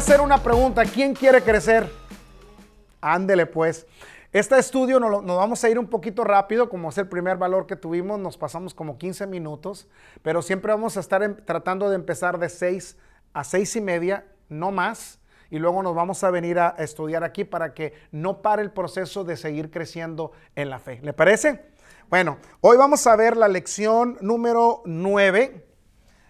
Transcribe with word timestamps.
hacer 0.00 0.22
una 0.22 0.42
pregunta. 0.42 0.82
¿Quién 0.86 1.12
quiere 1.12 1.42
crecer? 1.42 1.86
Ándele 3.02 3.44
pues. 3.44 3.86
Este 4.32 4.58
estudio 4.58 4.98
nos, 4.98 5.22
nos, 5.22 5.36
vamos 5.36 5.62
a 5.62 5.68
ir 5.68 5.78
un 5.78 5.88
poquito 5.88 6.24
rápido, 6.24 6.70
como 6.70 6.88
es 6.88 6.96
el 6.96 7.06
primer 7.06 7.36
valor 7.36 7.66
que 7.66 7.76
tuvimos, 7.76 8.18
nos 8.18 8.38
pasamos 8.38 8.72
como 8.72 8.96
15 8.96 9.26
minutos, 9.26 9.88
pero 10.22 10.40
siempre 10.40 10.72
vamos 10.72 10.96
a 10.96 11.00
estar 11.00 11.22
en, 11.22 11.44
tratando 11.44 11.90
de 11.90 11.96
empezar 11.96 12.38
de 12.38 12.48
6 12.48 12.96
a 13.34 13.44
6 13.44 13.76
y 13.76 13.80
media, 13.82 14.24
no 14.48 14.70
más, 14.70 15.18
y 15.50 15.58
luego 15.58 15.82
nos 15.82 15.94
vamos 15.94 16.24
a 16.24 16.30
venir 16.30 16.58
a 16.58 16.76
estudiar 16.78 17.22
aquí 17.22 17.44
para 17.44 17.74
que 17.74 17.92
no 18.10 18.40
pare 18.40 18.62
el 18.62 18.70
proceso 18.70 19.22
de 19.24 19.36
seguir 19.36 19.70
creciendo 19.70 20.32
en 20.56 20.70
la 20.70 20.78
fe. 20.78 21.00
¿Le 21.02 21.12
parece? 21.12 21.60
Bueno, 22.08 22.38
hoy 22.62 22.78
vamos 22.78 23.06
a 23.06 23.16
ver 23.16 23.36
la 23.36 23.48
lección 23.48 24.16
número 24.22 24.80
9, 24.86 25.66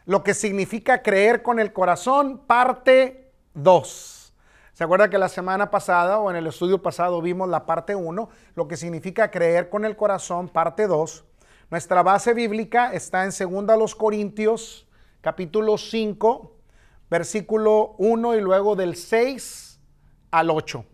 lo 0.06 0.24
que 0.24 0.34
significa 0.34 1.02
creer 1.02 1.42
con 1.42 1.60
el 1.60 1.72
corazón, 1.72 2.38
parte 2.48 3.19
2. 3.54 4.34
¿Se 4.72 4.84
acuerda 4.84 5.10
que 5.10 5.18
la 5.18 5.28
semana 5.28 5.70
pasada 5.70 6.18
o 6.18 6.30
en 6.30 6.36
el 6.36 6.46
estudio 6.46 6.80
pasado 6.80 7.20
vimos 7.20 7.48
la 7.48 7.66
parte 7.66 7.94
1, 7.94 8.28
lo 8.54 8.68
que 8.68 8.76
significa 8.76 9.30
creer 9.30 9.68
con 9.68 9.84
el 9.84 9.96
corazón, 9.96 10.48
parte 10.48 10.86
2? 10.86 11.24
Nuestra 11.70 12.02
base 12.02 12.34
bíblica 12.34 12.92
está 12.92 13.24
en 13.24 13.30
2 13.30 13.94
Corintios, 13.94 14.88
capítulo 15.20 15.76
5, 15.76 16.56
versículo 17.10 17.94
1 17.98 18.36
y 18.36 18.40
luego 18.40 18.74
del 18.74 18.96
6 18.96 19.80
al 20.30 20.50
8. 20.50 20.84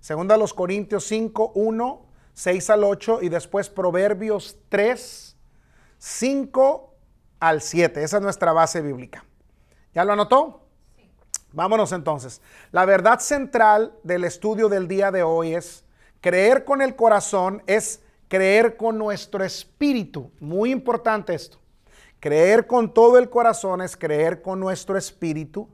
Segunda 0.00 0.36
los 0.36 0.54
Corintios 0.54 1.04
5, 1.04 1.52
1, 1.54 2.06
6 2.32 2.70
al 2.70 2.84
8 2.84 3.18
y 3.22 3.28
después 3.28 3.68
Proverbios 3.68 4.58
3, 4.68 5.36
5 5.98 6.94
al 7.40 7.60
7. 7.60 8.02
Esa 8.02 8.16
es 8.16 8.22
nuestra 8.22 8.52
base 8.52 8.80
bíblica. 8.80 9.24
¿Ya 9.94 10.04
lo 10.04 10.14
anotó? 10.14 10.61
Vámonos 11.52 11.92
entonces. 11.92 12.40
La 12.70 12.84
verdad 12.84 13.20
central 13.20 13.94
del 14.02 14.24
estudio 14.24 14.68
del 14.68 14.88
día 14.88 15.10
de 15.10 15.22
hoy 15.22 15.54
es 15.54 15.84
creer 16.20 16.64
con 16.64 16.80
el 16.80 16.96
corazón, 16.96 17.62
es 17.66 18.00
creer 18.28 18.76
con 18.76 18.96
nuestro 18.96 19.44
espíritu. 19.44 20.30
Muy 20.40 20.70
importante 20.70 21.34
esto. 21.34 21.58
Creer 22.20 22.66
con 22.66 22.94
todo 22.94 23.18
el 23.18 23.28
corazón 23.28 23.82
es 23.82 23.96
creer 23.96 24.40
con 24.42 24.60
nuestro 24.60 24.96
espíritu, 24.96 25.68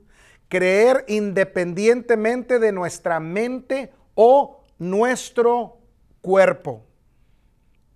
creer 0.47 1.05
independientemente 1.07 2.59
de 2.59 2.71
nuestra 2.71 3.19
mente 3.19 3.93
o 4.15 4.63
nuestro 4.79 5.77
cuerpo. 6.21 6.83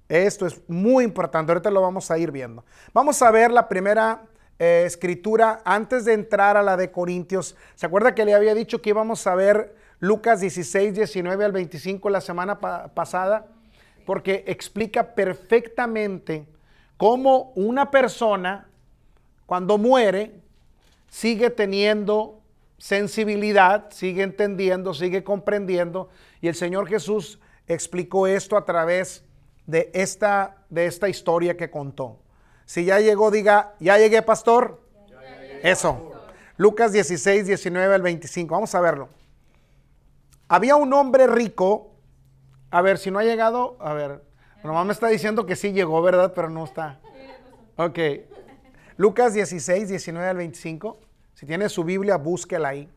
Esto 0.07 0.45
es 0.45 0.61
muy 0.69 1.03
importante, 1.03 1.51
ahorita 1.51 1.71
lo 1.71 1.81
vamos 1.81 2.11
a 2.11 2.17
ir 2.17 2.31
viendo. 2.31 2.63
Vamos 2.93 3.21
a 3.21 3.31
ver 3.31 3.51
la 3.51 3.67
primera 3.67 4.21
eh, 4.59 4.83
escritura 4.85 5.61
antes 5.65 6.05
de 6.05 6.13
entrar 6.13 6.57
a 6.57 6.63
la 6.63 6.77
de 6.77 6.91
Corintios. 6.91 7.55
¿Se 7.75 7.85
acuerda 7.85 8.15
que 8.15 8.25
le 8.25 8.33
había 8.33 8.53
dicho 8.53 8.81
que 8.81 8.91
íbamos 8.91 9.25
a 9.27 9.35
ver 9.35 9.75
Lucas 9.99 10.41
16, 10.41 10.95
19 10.95 11.45
al 11.45 11.51
25 11.51 12.09
la 12.09 12.21
semana 12.21 12.59
pasada? 12.59 13.47
Porque 14.05 14.43
explica 14.47 15.15
perfectamente 15.15 16.45
cómo 16.97 17.51
una 17.55 17.89
persona 17.89 18.67
cuando 19.45 19.77
muere 19.77 20.33
sigue 21.09 21.49
teniendo 21.49 22.41
sensibilidad, 22.77 23.91
sigue 23.91 24.23
entendiendo, 24.23 24.93
sigue 24.93 25.23
comprendiendo. 25.23 26.09
Y 26.41 26.47
el 26.47 26.55
Señor 26.55 26.87
Jesús 26.87 27.39
explicó 27.67 28.27
esto 28.27 28.57
a 28.57 28.65
través 28.65 29.23
de 29.65 29.89
esta, 29.93 30.57
de 30.69 30.85
esta 30.85 31.07
historia 31.09 31.55
que 31.55 31.69
contó. 31.69 32.22
Si 32.65 32.85
ya 32.85 32.99
llegó, 32.99 33.31
diga, 33.31 33.75
ya 33.79 33.97
llegué, 33.97 34.21
pastor. 34.21 34.81
Eso. 35.61 36.11
Lucas 36.57 36.91
16, 36.91 37.47
19 37.47 37.95
al 37.95 38.01
25. 38.01 38.53
Vamos 38.53 38.73
a 38.75 38.81
verlo. 38.81 39.09
Había 40.47 40.75
un 40.75 40.93
hombre 40.93 41.27
rico. 41.27 41.91
A 42.71 42.81
ver, 42.81 42.97
si 42.97 43.11
no 43.11 43.19
ha 43.19 43.23
llegado, 43.23 43.77
a 43.79 43.93
ver, 43.93 44.21
Mamá 44.63 44.85
me 44.85 44.93
está 44.93 45.07
diciendo 45.07 45.45
que 45.45 45.57
sí 45.57 45.73
llegó, 45.73 46.01
¿verdad? 46.01 46.31
Pero 46.33 46.49
no 46.49 46.63
está. 46.63 46.99
Ok. 47.75 47.99
Lucas 48.95 49.33
16, 49.33 49.89
19 49.89 50.29
al 50.29 50.37
25. 50.37 50.99
Si 51.33 51.45
tiene 51.45 51.67
su 51.67 51.83
Biblia, 51.83 52.15
búsquela 52.15 52.69
ahí. 52.69 52.89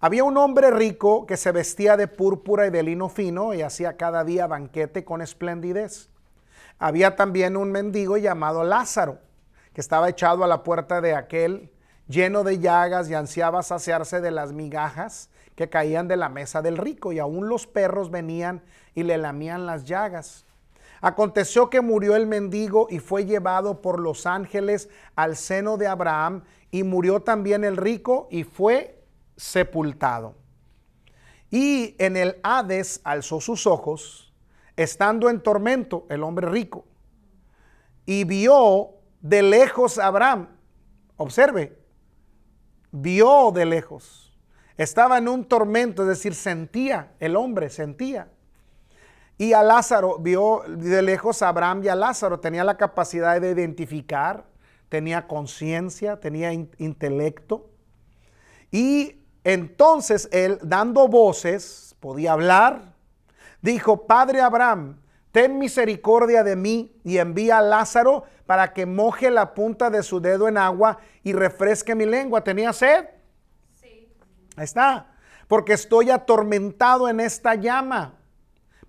Había 0.00 0.24
un 0.24 0.36
hombre 0.36 0.70
rico 0.70 1.24
que 1.26 1.36
se 1.36 1.50
vestía 1.50 1.96
de 1.96 2.08
púrpura 2.08 2.66
y 2.66 2.70
de 2.70 2.82
lino 2.82 3.08
fino 3.08 3.54
y 3.54 3.62
hacía 3.62 3.96
cada 3.96 4.22
día 4.22 4.46
banquete 4.46 5.04
con 5.04 5.22
esplendidez. 5.22 6.10
Había 6.78 7.16
también 7.16 7.56
un 7.56 7.72
mendigo 7.72 8.16
llamado 8.16 8.64
Lázaro, 8.64 9.18
que 9.72 9.80
estaba 9.80 10.08
echado 10.08 10.44
a 10.44 10.48
la 10.48 10.62
puerta 10.62 11.00
de 11.00 11.14
aquel, 11.14 11.72
lleno 12.06 12.44
de 12.44 12.58
llagas 12.58 13.10
y 13.10 13.14
ansiaba 13.14 13.62
saciarse 13.62 14.20
de 14.20 14.30
las 14.30 14.52
migajas 14.52 15.30
que 15.54 15.68
caían 15.68 16.08
de 16.08 16.16
la 16.16 16.28
mesa 16.28 16.62
del 16.62 16.76
rico, 16.76 17.12
y 17.12 17.18
aún 17.18 17.48
los 17.48 17.66
perros 17.66 18.10
venían 18.10 18.62
y 18.94 19.02
le 19.02 19.18
lamían 19.18 19.66
las 19.66 19.84
llagas. 19.84 20.46
Aconteció 21.00 21.70
que 21.70 21.80
murió 21.80 22.16
el 22.16 22.26
mendigo 22.26 22.88
y 22.90 22.98
fue 22.98 23.24
llevado 23.24 23.80
por 23.82 24.00
los 24.00 24.26
ángeles 24.26 24.88
al 25.14 25.36
seno 25.36 25.76
de 25.76 25.86
Abraham 25.86 26.42
y 26.70 26.82
murió 26.82 27.20
también 27.20 27.64
el 27.64 27.76
rico 27.76 28.28
y 28.30 28.44
fue 28.44 29.04
sepultado. 29.36 30.34
Y 31.50 31.94
en 31.98 32.16
el 32.16 32.38
Hades 32.42 33.00
alzó 33.04 33.40
sus 33.40 33.66
ojos, 33.66 34.27
estando 34.78 35.28
en 35.28 35.42
tormento 35.42 36.06
el 36.08 36.22
hombre 36.22 36.48
rico, 36.48 36.86
y 38.06 38.24
vio 38.24 38.94
de 39.20 39.42
lejos 39.42 39.98
a 39.98 40.06
Abraham. 40.06 40.48
Observe, 41.18 41.78
vio 42.90 43.50
de 43.52 43.66
lejos. 43.66 44.32
Estaba 44.78 45.18
en 45.18 45.28
un 45.28 45.44
tormento, 45.44 46.02
es 46.02 46.08
decir, 46.08 46.34
sentía, 46.34 47.12
el 47.20 47.36
hombre 47.36 47.68
sentía 47.68 48.28
y 49.38 49.52
a 49.52 49.62
Lázaro, 49.62 50.18
vio 50.18 50.64
de 50.66 51.00
lejos 51.00 51.42
a 51.42 51.48
Abraham 51.48 51.84
y 51.84 51.88
a 51.88 51.94
Lázaro, 51.94 52.40
tenía 52.40 52.64
la 52.64 52.76
capacidad 52.76 53.40
de 53.40 53.52
identificar, 53.52 54.44
tenía 54.88 55.28
conciencia, 55.28 56.18
tenía 56.18 56.52
intelecto. 56.52 57.70
Y 58.72 59.22
entonces 59.44 60.28
él, 60.32 60.58
dando 60.62 61.06
voces, 61.06 61.94
podía 62.00 62.32
hablar, 62.32 62.96
dijo, 63.60 64.06
Padre 64.06 64.40
Abraham, 64.40 65.00
ten 65.32 65.58
misericordia 65.58 66.42
de 66.42 66.56
mí 66.56 66.96
y 67.04 67.18
envía 67.18 67.58
a 67.58 67.62
Lázaro 67.62 68.24
para 68.46 68.72
que 68.72 68.86
moje 68.86 69.30
la 69.30 69.54
punta 69.54 69.90
de 69.90 70.02
su 70.02 70.20
dedo 70.20 70.48
en 70.48 70.56
agua 70.56 70.98
y 71.22 71.32
refresque 71.32 71.94
mi 71.94 72.06
lengua. 72.06 72.42
¿Tenía 72.42 72.72
sed? 72.72 73.06
Sí. 73.74 74.08
Ahí 74.56 74.64
está. 74.64 75.12
Porque 75.46 75.74
estoy 75.74 76.10
atormentado 76.10 77.08
en 77.08 77.20
esta 77.20 77.54
llama. 77.54 78.14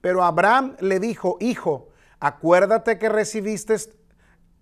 Pero 0.02 0.24
Abraham 0.24 0.76
le 0.80 1.00
dijo, 1.00 1.38
hijo, 1.40 1.90
acuérdate 2.20 2.98
que 2.98 3.10
recibiste, 3.10 3.76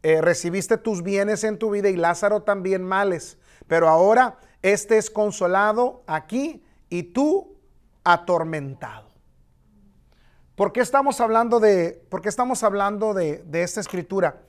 eh, 0.04 0.22
recibiste 0.22 0.78
tus 0.78 1.04
bienes 1.04 1.44
en 1.44 1.60
tu 1.60 1.72
vida 1.72 1.90
y 1.90 1.96
Lázaro 1.96 2.42
también 2.42 2.84
males. 2.84 3.38
Pero 3.68 3.88
ahora 3.88 4.40
este 4.62 4.98
es 4.98 5.10
consolado 5.10 6.04
aquí 6.08 6.64
y 6.90 7.04
tú 7.04 7.56
atormentado. 8.04 9.07
¿Por 10.58 10.74
qué 10.74 10.80
estamos 10.80 11.22
hablando 11.22 11.60
de, 11.60 12.04
por 12.10 12.26
estamos 12.26 12.64
hablando 12.64 13.14
de, 13.14 13.44
esta 13.54 13.80
escritura? 13.80 14.42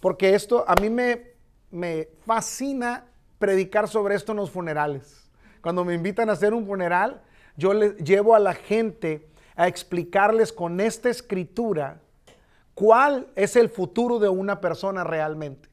Porque 0.00 0.34
esto 0.34 0.64
a 0.66 0.74
mí 0.74 0.90
me, 0.90 1.34
me 1.70 2.08
fascina 2.26 3.04
predicar 3.38 3.86
sobre 3.86 4.16
esto 4.16 4.32
en 4.32 4.38
los 4.38 4.50
funerales. 4.50 5.30
Cuando 5.60 5.84
me 5.84 5.94
invitan 5.94 6.28
a 6.28 6.32
hacer 6.32 6.52
un 6.52 6.66
funeral, 6.66 7.22
yo 7.56 7.72
le 7.74 7.90
llevo 7.90 8.34
a 8.34 8.40
la 8.40 8.54
gente 8.54 9.28
a 9.54 9.68
explicarles 9.68 10.52
con 10.52 10.80
esta 10.80 11.10
escritura 11.10 12.00
cuál 12.74 13.28
es 13.36 13.54
el 13.54 13.68
futuro 13.68 14.18
de 14.18 14.28
una 14.28 14.60
persona 14.60 15.04
realmente. 15.04 15.68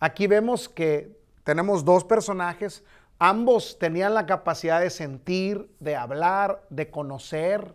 Aquí 0.00 0.26
vemos 0.26 0.68
que 0.68 1.18
tenemos 1.44 1.82
dos 1.82 2.04
personajes, 2.04 2.84
ambos 3.18 3.78
tenían 3.78 4.12
la 4.12 4.26
capacidad 4.26 4.82
de 4.82 4.90
sentir, 4.90 5.74
de 5.80 5.96
hablar, 5.96 6.62
de 6.68 6.90
conocer. 6.90 7.74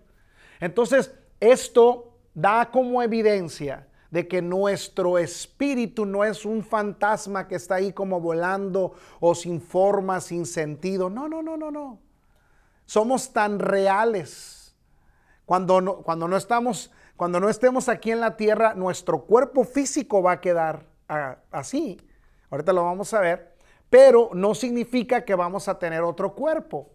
Entonces, 0.60 1.12
esto 1.52 2.14
da 2.34 2.70
como 2.72 3.02
evidencia 3.02 3.88
de 4.12 4.28
que 4.28 4.42
nuestro 4.42 5.18
espíritu 5.18 6.06
no 6.06 6.24
es 6.24 6.46
un 6.46 6.64
fantasma 6.64 7.48
que 7.48 7.56
está 7.56 7.76
ahí 7.76 7.94
como 7.94 8.22
volando 8.22 8.94
o 9.20 9.34
sin 9.34 9.60
forma, 9.60 10.22
sin 10.22 10.46
sentido. 10.46 11.10
No, 11.10 11.28
no, 11.28 11.42
no, 11.42 11.58
no, 11.58 11.72
no. 11.72 12.00
Somos 12.86 13.34
tan 13.34 13.58
reales 13.60 14.76
cuando 15.46 15.82
no, 15.82 15.98
cuando 15.98 16.28
no 16.28 16.38
estamos, 16.38 16.92
cuando 17.16 17.40
no 17.40 17.50
estemos 17.50 17.90
aquí 17.90 18.12
en 18.12 18.20
la 18.20 18.38
tierra, 18.38 18.76
nuestro 18.76 19.26
cuerpo 19.26 19.64
físico 19.64 20.22
va 20.22 20.34
a 20.34 20.42
quedar 20.42 20.86
ah, 21.10 21.38
así. 21.52 22.00
Ahorita 22.52 22.72
lo 22.72 22.84
vamos 22.84 23.14
a 23.16 23.20
ver. 23.20 23.56
Pero 23.90 24.30
no 24.34 24.54
significa 24.56 25.26
que 25.26 25.36
vamos 25.36 25.68
a 25.68 25.80
tener 25.80 26.02
otro 26.04 26.36
cuerpo. 26.36 26.90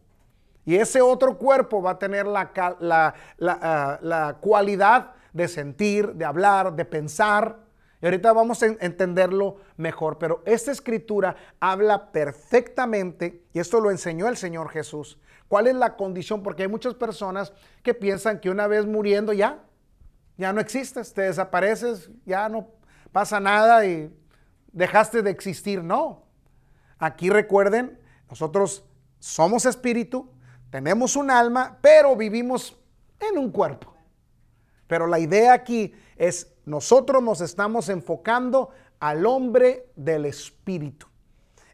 Y 0.68 0.76
ese 0.76 1.00
otro 1.00 1.38
cuerpo 1.38 1.80
va 1.80 1.92
a 1.92 1.98
tener 1.98 2.26
la, 2.26 2.52
la, 2.78 3.14
ah, 3.38 3.98
la 4.02 4.36
cualidad 4.38 5.12
de 5.32 5.48
sentir, 5.48 6.12
de 6.12 6.26
hablar, 6.26 6.76
de 6.76 6.84
pensar. 6.84 7.60
Y 8.02 8.04
ahorita 8.04 8.34
vamos 8.34 8.62
a 8.62 8.66
entenderlo 8.66 9.56
mejor, 9.78 10.18
pero 10.18 10.42
esta 10.44 10.70
escritura 10.70 11.36
habla 11.58 12.12
perfectamente, 12.12 13.46
y 13.54 13.60
esto 13.60 13.80
lo 13.80 13.90
enseñó 13.90 14.28
el 14.28 14.36
Señor 14.36 14.68
Jesús, 14.68 15.18
cuál 15.48 15.68
es 15.68 15.74
la 15.74 15.96
condición, 15.96 16.42
porque 16.42 16.64
hay 16.64 16.68
muchas 16.68 16.92
personas 16.92 17.54
que 17.82 17.94
piensan 17.94 18.38
que 18.38 18.50
una 18.50 18.66
vez 18.66 18.84
muriendo 18.84 19.32
ya, 19.32 19.64
ya 20.36 20.52
no 20.52 20.60
existes, 20.60 21.14
te 21.14 21.22
desapareces, 21.22 22.10
ya 22.26 22.46
no 22.50 22.68
pasa 23.10 23.40
nada 23.40 23.86
y 23.86 24.14
dejaste 24.70 25.22
de 25.22 25.30
existir. 25.30 25.82
No, 25.82 26.26
aquí 26.98 27.30
recuerden, 27.30 27.98
nosotros 28.28 28.84
somos 29.18 29.64
espíritu, 29.64 30.30
tenemos 30.70 31.16
un 31.16 31.30
alma, 31.30 31.78
pero 31.80 32.16
vivimos 32.16 32.76
en 33.20 33.38
un 33.38 33.50
cuerpo. 33.50 33.94
Pero 34.86 35.06
la 35.06 35.18
idea 35.18 35.52
aquí 35.52 35.92
es, 36.16 36.52
nosotros 36.64 37.22
nos 37.22 37.40
estamos 37.40 37.88
enfocando 37.88 38.70
al 39.00 39.26
hombre 39.26 39.90
del 39.96 40.24
espíritu. 40.24 41.06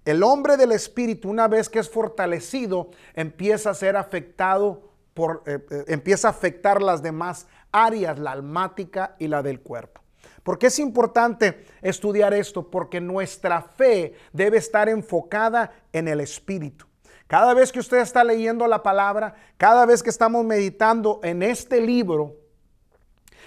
El 0.04 0.22
hombre 0.22 0.56
del 0.56 0.72
espíritu, 0.72 1.30
una 1.30 1.48
vez 1.48 1.68
que 1.68 1.78
es 1.78 1.88
fortalecido, 1.88 2.90
empieza 3.14 3.70
a 3.70 3.74
ser 3.74 3.96
afectado 3.96 4.92
por, 5.14 5.42
eh, 5.46 5.64
eh, 5.70 5.84
empieza 5.88 6.28
a 6.28 6.32
afectar 6.32 6.82
las 6.82 7.02
demás 7.02 7.46
áreas, 7.72 8.18
la 8.18 8.32
almática 8.32 9.16
y 9.18 9.28
la 9.28 9.42
del 9.42 9.60
cuerpo. 9.60 10.02
¿Por 10.42 10.58
qué 10.58 10.66
es 10.66 10.78
importante 10.78 11.64
estudiar 11.80 12.34
esto? 12.34 12.70
Porque 12.70 13.00
nuestra 13.00 13.62
fe 13.62 14.14
debe 14.32 14.58
estar 14.58 14.90
enfocada 14.90 15.72
en 15.92 16.06
el 16.06 16.20
espíritu. 16.20 16.86
Cada 17.26 17.54
vez 17.54 17.72
que 17.72 17.80
usted 17.80 17.98
está 17.98 18.22
leyendo 18.22 18.66
la 18.66 18.82
palabra, 18.82 19.34
cada 19.56 19.86
vez 19.86 20.02
que 20.02 20.10
estamos 20.10 20.44
meditando 20.44 21.20
en 21.22 21.42
este 21.42 21.80
libro, 21.80 22.36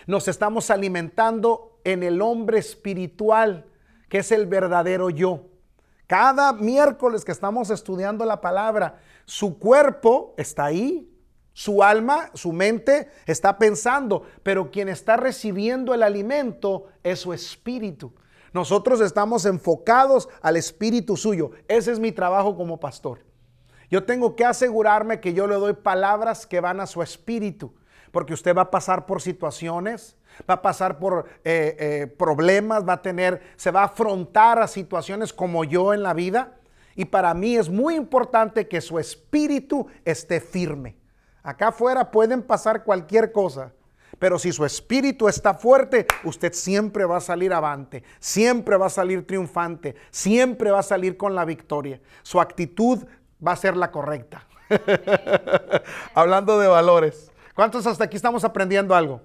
nos 0.07 0.27
estamos 0.27 0.71
alimentando 0.71 1.79
en 1.83 2.01
el 2.01 2.21
hombre 2.21 2.59
espiritual, 2.59 3.65
que 4.09 4.19
es 4.19 4.31
el 4.31 4.47
verdadero 4.47 5.09
yo. 5.09 5.45
Cada 6.07 6.53
miércoles 6.53 7.25
que 7.25 7.31
estamos 7.31 7.69
estudiando 7.69 8.25
la 8.25 8.41
palabra, 8.41 8.99
su 9.25 9.59
cuerpo 9.59 10.33
está 10.37 10.65
ahí, 10.65 11.13
su 11.53 11.83
alma, 11.83 12.31
su 12.33 12.53
mente 12.53 13.09
está 13.25 13.57
pensando, 13.57 14.23
pero 14.43 14.71
quien 14.71 14.89
está 14.89 15.17
recibiendo 15.17 15.93
el 15.93 16.03
alimento 16.03 16.85
es 17.03 17.19
su 17.19 17.33
espíritu. 17.33 18.13
Nosotros 18.53 19.01
estamos 19.01 19.45
enfocados 19.45 20.29
al 20.41 20.55
espíritu 20.55 21.17
suyo. 21.17 21.51
Ese 21.67 21.91
es 21.91 21.99
mi 21.99 22.11
trabajo 22.11 22.55
como 22.55 22.79
pastor. 22.79 23.26
Yo 23.89 24.03
tengo 24.03 24.35
que 24.35 24.45
asegurarme 24.45 25.19
que 25.19 25.33
yo 25.33 25.47
le 25.47 25.55
doy 25.55 25.73
palabras 25.73 26.45
que 26.45 26.59
van 26.59 26.81
a 26.81 26.87
su 26.87 27.01
espíritu, 27.01 27.73
porque 28.11 28.33
usted 28.33 28.55
va 28.55 28.63
a 28.63 28.71
pasar 28.71 29.05
por 29.05 29.21
situaciones, 29.21 30.17
va 30.49 30.55
a 30.55 30.61
pasar 30.61 30.99
por 30.99 31.25
eh, 31.43 31.75
eh, 31.79 32.07
problemas, 32.07 32.87
va 32.87 32.93
a 32.93 33.01
tener, 33.01 33.41
se 33.55 33.71
va 33.71 33.81
a 33.81 33.85
afrontar 33.85 34.59
a 34.59 34.67
situaciones 34.67 35.31
como 35.31 35.63
yo 35.63 35.93
en 35.93 36.03
la 36.03 36.13
vida. 36.13 36.57
Y 36.95 37.05
para 37.05 37.33
mí 37.33 37.55
es 37.55 37.69
muy 37.69 37.95
importante 37.95 38.67
que 38.67 38.81
su 38.81 38.99
espíritu 38.99 39.87
esté 40.03 40.41
firme. 40.41 40.97
Acá 41.43 41.69
afuera 41.69 42.11
pueden 42.11 42.41
pasar 42.41 42.83
cualquier 42.83 43.31
cosa, 43.31 43.71
pero 44.19 44.39
si 44.39 44.51
su 44.51 44.65
espíritu 44.65 45.29
está 45.29 45.53
fuerte, 45.53 46.07
usted 46.23 46.51
siempre 46.53 47.05
va 47.05 47.17
a 47.17 47.21
salir 47.21 47.53
avante, 47.53 48.03
siempre 48.19 48.75
va 48.75 48.87
a 48.87 48.89
salir 48.89 49.25
triunfante, 49.25 49.95
siempre 50.09 50.71
va 50.71 50.79
a 50.79 50.83
salir 50.83 51.15
con 51.15 51.35
la 51.35 51.45
victoria. 51.45 52.01
Su 52.23 52.41
actitud 52.41 53.05
va 53.45 53.53
a 53.53 53.55
ser 53.55 53.77
la 53.77 53.91
correcta. 53.91 54.45
Hablando 56.13 56.59
de 56.59 56.67
valores. 56.67 57.31
¿Cuántos 57.55 57.87
hasta 57.87 58.03
aquí 58.03 58.17
estamos 58.17 58.43
aprendiendo 58.43 58.95
algo? 58.95 59.21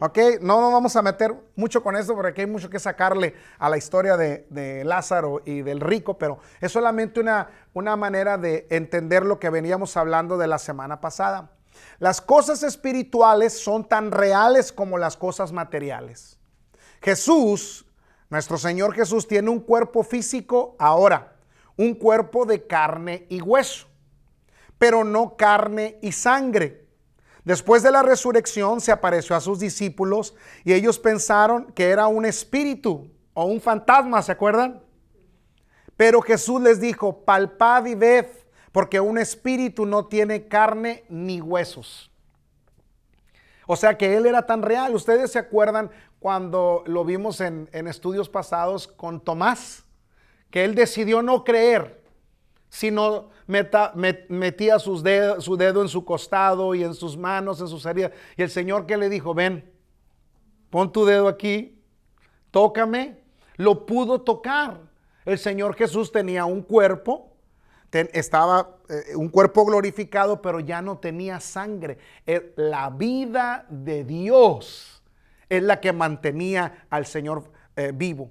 ¿Ok? 0.00 0.18
No 0.40 0.60
nos 0.60 0.72
vamos 0.72 0.96
a 0.96 1.02
meter 1.02 1.32
mucho 1.54 1.80
con 1.82 1.96
eso 1.96 2.14
porque 2.14 2.30
aquí 2.30 2.40
hay 2.40 2.48
mucho 2.48 2.68
que 2.68 2.80
sacarle 2.80 3.34
a 3.58 3.68
la 3.68 3.76
historia 3.76 4.16
de, 4.16 4.82
Lázaro 4.84 5.42
y 5.44 5.62
del 5.62 5.80
rico, 5.80 6.18
pero 6.18 6.40
es 6.60 6.72
solamente 6.72 7.20
una, 7.20 7.50
una 7.72 7.94
manera 7.94 8.36
de 8.36 8.66
entender 8.70 9.24
lo 9.24 9.38
que 9.38 9.48
veníamos 9.48 9.96
hablando 9.96 10.38
de 10.38 10.48
la 10.48 10.58
semana 10.58 11.00
pasada. 11.00 11.52
Las 12.00 12.20
cosas 12.20 12.64
espirituales 12.64 13.52
son 13.52 13.88
tan 13.88 14.10
reales 14.10 14.72
como 14.72 14.98
las 14.98 15.16
cosas 15.16 15.52
materiales. 15.52 16.40
Jesús, 17.00 17.86
nuestro 18.28 18.58
Señor 18.58 18.94
Jesús, 18.94 19.28
tiene 19.28 19.50
un 19.50 19.60
cuerpo 19.60 20.02
físico 20.02 20.74
ahora 20.80 21.32
un 21.76 21.94
cuerpo 21.94 22.44
de 22.44 22.66
carne 22.66 23.26
y 23.28 23.40
hueso, 23.40 23.86
pero 24.78 25.04
no 25.04 25.36
carne 25.36 25.98
y 26.02 26.12
sangre. 26.12 26.86
Después 27.44 27.82
de 27.82 27.90
la 27.90 28.02
resurrección 28.02 28.80
se 28.80 28.92
apareció 28.92 29.34
a 29.34 29.40
sus 29.40 29.58
discípulos 29.58 30.34
y 30.64 30.72
ellos 30.72 30.98
pensaron 30.98 31.72
que 31.72 31.90
era 31.90 32.06
un 32.06 32.24
espíritu 32.24 33.10
o 33.34 33.44
un 33.46 33.60
fantasma, 33.60 34.22
¿se 34.22 34.32
acuerdan? 34.32 34.82
Pero 35.96 36.20
Jesús 36.22 36.60
les 36.60 36.80
dijo, 36.80 37.24
palpad 37.24 37.86
y 37.86 37.94
ved, 37.94 38.26
porque 38.70 39.00
un 39.00 39.18
espíritu 39.18 39.86
no 39.86 40.06
tiene 40.06 40.46
carne 40.46 41.04
ni 41.08 41.40
huesos. 41.40 42.10
O 43.66 43.76
sea 43.76 43.96
que 43.96 44.16
Él 44.16 44.26
era 44.26 44.46
tan 44.46 44.62
real. 44.62 44.94
Ustedes 44.94 45.32
se 45.32 45.38
acuerdan 45.38 45.90
cuando 46.18 46.82
lo 46.86 47.04
vimos 47.04 47.40
en, 47.40 47.68
en 47.72 47.88
estudios 47.88 48.28
pasados 48.28 48.86
con 48.86 49.20
Tomás 49.20 49.81
que 50.52 50.64
él 50.64 50.74
decidió 50.74 51.22
no 51.22 51.42
creer, 51.42 52.04
sino 52.68 53.30
metía 53.46 54.78
su 54.78 55.02
dedo 55.02 55.82
en 55.82 55.88
su 55.88 56.04
costado 56.04 56.74
y 56.74 56.84
en 56.84 56.94
sus 56.94 57.16
manos, 57.16 57.60
en 57.60 57.68
sus 57.68 57.84
heridas. 57.86 58.12
Y 58.36 58.42
el 58.42 58.50
Señor 58.50 58.86
que 58.86 58.98
le 58.98 59.08
dijo, 59.08 59.34
ven, 59.34 59.72
pon 60.68 60.92
tu 60.92 61.06
dedo 61.06 61.26
aquí, 61.26 61.82
tócame, 62.50 63.18
lo 63.56 63.86
pudo 63.86 64.20
tocar. 64.20 64.78
El 65.24 65.38
Señor 65.38 65.74
Jesús 65.74 66.12
tenía 66.12 66.44
un 66.44 66.60
cuerpo, 66.62 67.32
estaba 67.90 68.76
eh, 68.90 69.16
un 69.16 69.30
cuerpo 69.30 69.64
glorificado, 69.64 70.42
pero 70.42 70.60
ya 70.60 70.82
no 70.82 70.98
tenía 70.98 71.40
sangre. 71.40 71.96
Eh, 72.26 72.52
la 72.56 72.90
vida 72.90 73.64
de 73.70 74.04
Dios 74.04 75.02
es 75.48 75.62
la 75.62 75.80
que 75.80 75.94
mantenía 75.94 76.86
al 76.90 77.06
Señor 77.06 77.50
eh, 77.74 77.92
vivo. 77.94 78.30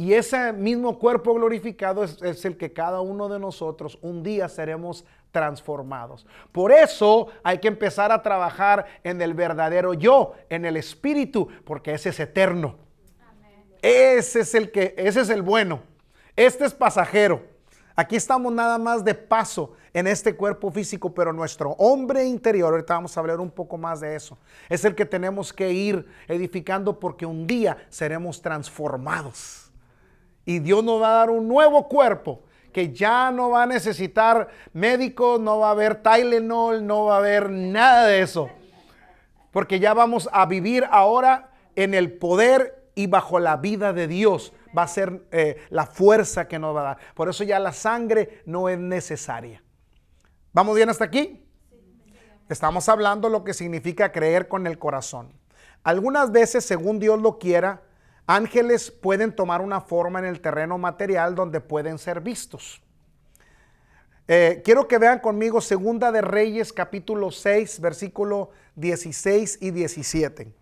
Y 0.00 0.14
ese 0.14 0.52
mismo 0.52 0.96
cuerpo 0.96 1.34
glorificado 1.34 2.04
es, 2.04 2.44
el 2.44 2.56
que 2.56 2.72
cada 2.72 3.00
uno 3.00 3.28
de 3.28 3.40
nosotros 3.40 3.98
un 4.00 4.22
día 4.22 4.48
seremos 4.48 5.04
transformados. 5.32 6.24
Por 6.52 6.70
eso 6.70 7.26
hay 7.42 7.58
que 7.58 7.66
empezar 7.66 8.12
a 8.12 8.22
trabajar 8.22 8.86
en 9.02 9.20
el 9.20 9.34
verdadero 9.34 9.94
yo, 9.94 10.34
en 10.48 10.64
el 10.64 10.76
espíritu, 10.76 11.48
porque 11.64 11.94
ese 11.94 12.10
es 12.10 12.20
eterno. 12.20 12.76
Ese 13.82 14.40
es 14.40 14.54
el 14.54 14.70
que, 14.70 14.94
ese 14.96 15.22
es 15.22 15.30
el 15.30 15.42
bueno. 15.42 15.82
Este 16.36 16.64
es 16.64 16.72
pasajero. 16.72 17.42
Aquí 17.96 18.14
estamos 18.14 18.52
nada 18.52 18.78
más 18.78 19.04
de 19.04 19.14
paso 19.14 19.72
en 19.92 20.06
este 20.06 20.36
cuerpo 20.36 20.70
físico, 20.70 21.12
pero 21.12 21.32
nuestro 21.32 21.70
hombre 21.72 22.24
interior, 22.24 22.72
ahorita 22.72 22.94
vamos 22.94 23.16
a 23.16 23.20
hablar 23.20 23.40
un 23.40 23.50
poco 23.50 23.76
más 23.76 23.98
de 23.98 24.14
eso, 24.14 24.38
es 24.68 24.84
el 24.84 24.94
que 24.94 25.04
tenemos 25.04 25.52
que 25.52 25.72
ir 25.72 26.06
edificando 26.28 27.00
porque 27.00 27.26
un 27.26 27.48
día 27.48 27.78
seremos 27.88 28.40
transformados. 28.40 29.67
Y 30.48 30.60
Dios 30.60 30.82
nos 30.82 31.02
va 31.02 31.10
a 31.10 31.18
dar 31.18 31.30
un 31.30 31.46
nuevo 31.46 31.88
cuerpo 31.88 32.40
que 32.72 32.90
ya 32.90 33.30
no 33.30 33.50
va 33.50 33.64
a 33.64 33.66
necesitar 33.66 34.48
médicos, 34.72 35.38
no 35.38 35.58
va 35.58 35.68
a 35.68 35.72
haber 35.72 36.02
Tylenol, 36.02 36.86
no 36.86 37.04
va 37.04 37.16
a 37.16 37.18
haber 37.18 37.50
nada 37.50 38.06
de 38.06 38.22
eso. 38.22 38.48
Porque 39.50 39.78
ya 39.78 39.92
vamos 39.92 40.26
a 40.32 40.46
vivir 40.46 40.86
ahora 40.90 41.50
en 41.76 41.92
el 41.92 42.14
poder 42.14 42.88
y 42.94 43.08
bajo 43.08 43.38
la 43.38 43.58
vida 43.58 43.92
de 43.92 44.08
Dios. 44.08 44.54
Va 44.76 44.84
a 44.84 44.88
ser 44.88 45.22
eh, 45.32 45.58
la 45.68 45.84
fuerza 45.84 46.48
que 46.48 46.58
nos 46.58 46.74
va 46.74 46.80
a 46.80 46.84
dar. 46.84 46.98
Por 47.14 47.28
eso 47.28 47.44
ya 47.44 47.58
la 47.58 47.74
sangre 47.74 48.40
no 48.46 48.70
es 48.70 48.78
necesaria. 48.78 49.62
¿Vamos 50.54 50.74
bien 50.76 50.88
hasta 50.88 51.04
aquí? 51.04 51.44
Estamos 52.48 52.88
hablando 52.88 53.28
lo 53.28 53.44
que 53.44 53.52
significa 53.52 54.12
creer 54.12 54.48
con 54.48 54.66
el 54.66 54.78
corazón. 54.78 55.30
Algunas 55.82 56.32
veces, 56.32 56.64
según 56.64 57.00
Dios 57.00 57.20
lo 57.20 57.38
quiera, 57.38 57.82
Ángeles 58.28 58.90
pueden 58.90 59.34
tomar 59.34 59.62
una 59.62 59.80
forma 59.80 60.18
en 60.18 60.26
el 60.26 60.42
terreno 60.42 60.76
material 60.76 61.34
donde 61.34 61.62
pueden 61.62 61.96
ser 61.96 62.20
vistos. 62.20 62.82
Eh, 64.28 64.60
quiero 64.62 64.86
que 64.86 64.98
vean 64.98 65.20
conmigo 65.20 65.62
Segunda 65.62 66.12
de 66.12 66.20
Reyes 66.20 66.74
capítulo 66.74 67.30
6, 67.30 67.80
versículo 67.80 68.50
16 68.76 69.62
y 69.62 69.70
17. 69.70 70.52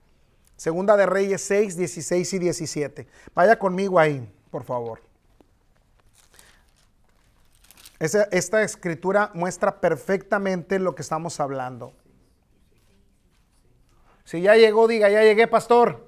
Segunda 0.57 0.97
de 0.97 1.07
Reyes 1.07 1.43
6, 1.43 1.77
16 1.77 2.35
y 2.35 2.39
17. 2.39 3.09
Vaya 3.35 3.59
conmigo 3.59 3.99
ahí, 3.99 4.33
por 4.53 4.63
favor. 4.63 5.01
esta 7.99 8.63
escritura 8.63 9.33
muestra 9.35 9.81
perfectamente 9.81 10.79
lo 10.79 10.95
que 10.95 11.03
estamos 11.03 11.41
hablando. 11.41 11.95
Si 14.25 14.41
ya 14.41 14.55
llegó, 14.55 14.87
diga, 14.87 15.09
ya 15.11 15.25
llegué, 15.25 15.49
pastor. 15.49 16.06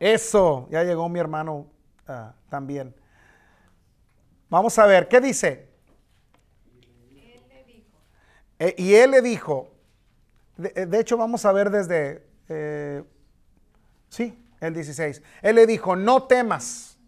Eso, 0.00 0.66
ya 0.70 0.82
llegó 0.82 1.10
mi 1.10 1.20
hermano 1.20 1.66
ah, 2.08 2.32
también. 2.48 2.94
Vamos 4.48 4.78
a 4.78 4.86
ver, 4.86 5.06
¿qué 5.08 5.20
dice? 5.20 5.68
Eh, 8.58 8.74
y 8.78 8.94
él 8.94 9.10
le 9.10 9.22
dijo, 9.22 9.70
de, 10.56 10.72
eh, 10.74 10.88
hecho 10.98 11.16
vamos 11.16 11.44
a 11.44 11.52
ver 11.52 11.70
desde, 11.70 12.26
eh, 12.48 13.04
sí, 14.08 14.42
El 14.60 14.74
16. 14.74 15.22
Él 15.42 15.56
le 15.56 15.66
dijo, 15.66 15.96
no 15.96 16.24
temas, 16.24 16.98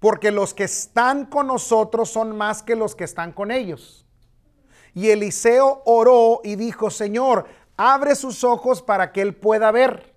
porque 0.00 0.32
los 0.32 0.54
que 0.54 0.64
están 0.64 1.26
con 1.26 1.46
nosotros 1.46 2.10
son 2.10 2.36
más 2.36 2.62
que 2.64 2.74
los 2.74 2.96
que 2.96 3.04
están 3.04 3.32
con 3.32 3.52
ellos. 3.52 4.06
Y 4.92 5.10
Eliseo 5.10 5.82
oró 5.84 6.40
y 6.42 6.56
dijo, 6.56 6.90
Señor, 6.90 7.46
abre 7.76 8.16
sus 8.16 8.42
ojos 8.42 8.82
para 8.82 9.12
que 9.12 9.22
él 9.22 9.34
pueda 9.34 9.70
ver. 9.70 10.11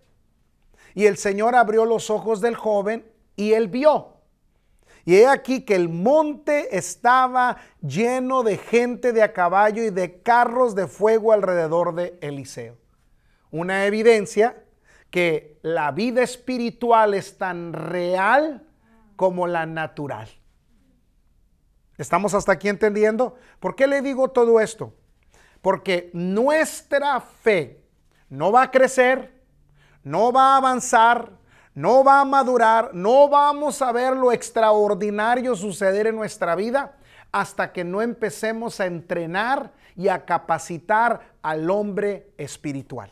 Y 0.96 1.06
el 1.06 1.18
Señor 1.18 1.56
abrió 1.56 1.86
los 1.86 2.10
ojos 2.10 2.42
del 2.42 2.56
joven 2.56 3.06
y 3.36 3.54
él 3.54 3.68
vio. 3.68 4.14
Y 5.04 5.18
he 5.18 5.28
aquí 5.28 5.62
que 5.62 5.76
el 5.76 5.90
monte 5.90 6.76
estaba 6.76 7.58
lleno 7.82 8.42
de 8.42 8.58
gente 8.58 9.14
de 9.14 9.22
a 9.22 9.34
caballo 9.34 9.84
y 9.84 9.92
de 9.92 10.24
carros 10.24 10.74
de 10.74 10.88
fuego 10.88 11.32
alrededor 11.32 11.94
de 11.94 12.18
Eliseo. 12.22 12.78
Una 13.52 13.86
evidencia 13.86 14.64
que 15.12 15.60
la 15.62 15.92
vida 15.92 16.24
espiritual 16.24 17.14
es 17.14 17.38
tan 17.38 17.74
real 17.74 18.68
como 19.16 19.46
la 19.46 19.68
natural. 19.68 20.28
¿Estamos 21.98 22.34
hasta 22.34 22.54
aquí 22.54 22.68
entendiendo? 22.68 23.36
¿Por 23.60 23.76
qué 23.76 23.88
le 23.88 24.02
digo 24.02 24.32
todo 24.32 24.60
esto? 24.60 24.94
Porque 25.62 26.10
nuestra 26.14 27.22
fe 27.22 27.82
no 28.30 28.52
va 28.52 28.64
a 28.64 28.72
crecer, 28.72 29.35
no 30.06 30.32
va 30.32 30.54
a 30.54 30.58
avanzar, 30.58 31.32
no 31.74 32.04
va 32.04 32.22
a 32.22 32.26
madurar, 32.26 32.92
no 32.94 33.28
vamos 33.28 33.82
a 33.82 33.92
ver 33.92 34.16
lo 34.16 34.32
extraordinario 34.32 35.56
suceder 35.56 36.08
en 36.08 36.16
nuestra 36.16 36.56
vida 36.56 36.96
hasta 37.32 37.74
que 37.74 37.84
no 37.84 38.02
empecemos 38.02 38.80
a 38.80 38.86
entrenar 38.86 39.74
y 39.96 40.08
a 40.08 40.24
capacitar 40.24 41.36
al 41.42 41.70
hombre 41.70 42.32
espiritual. 42.38 43.12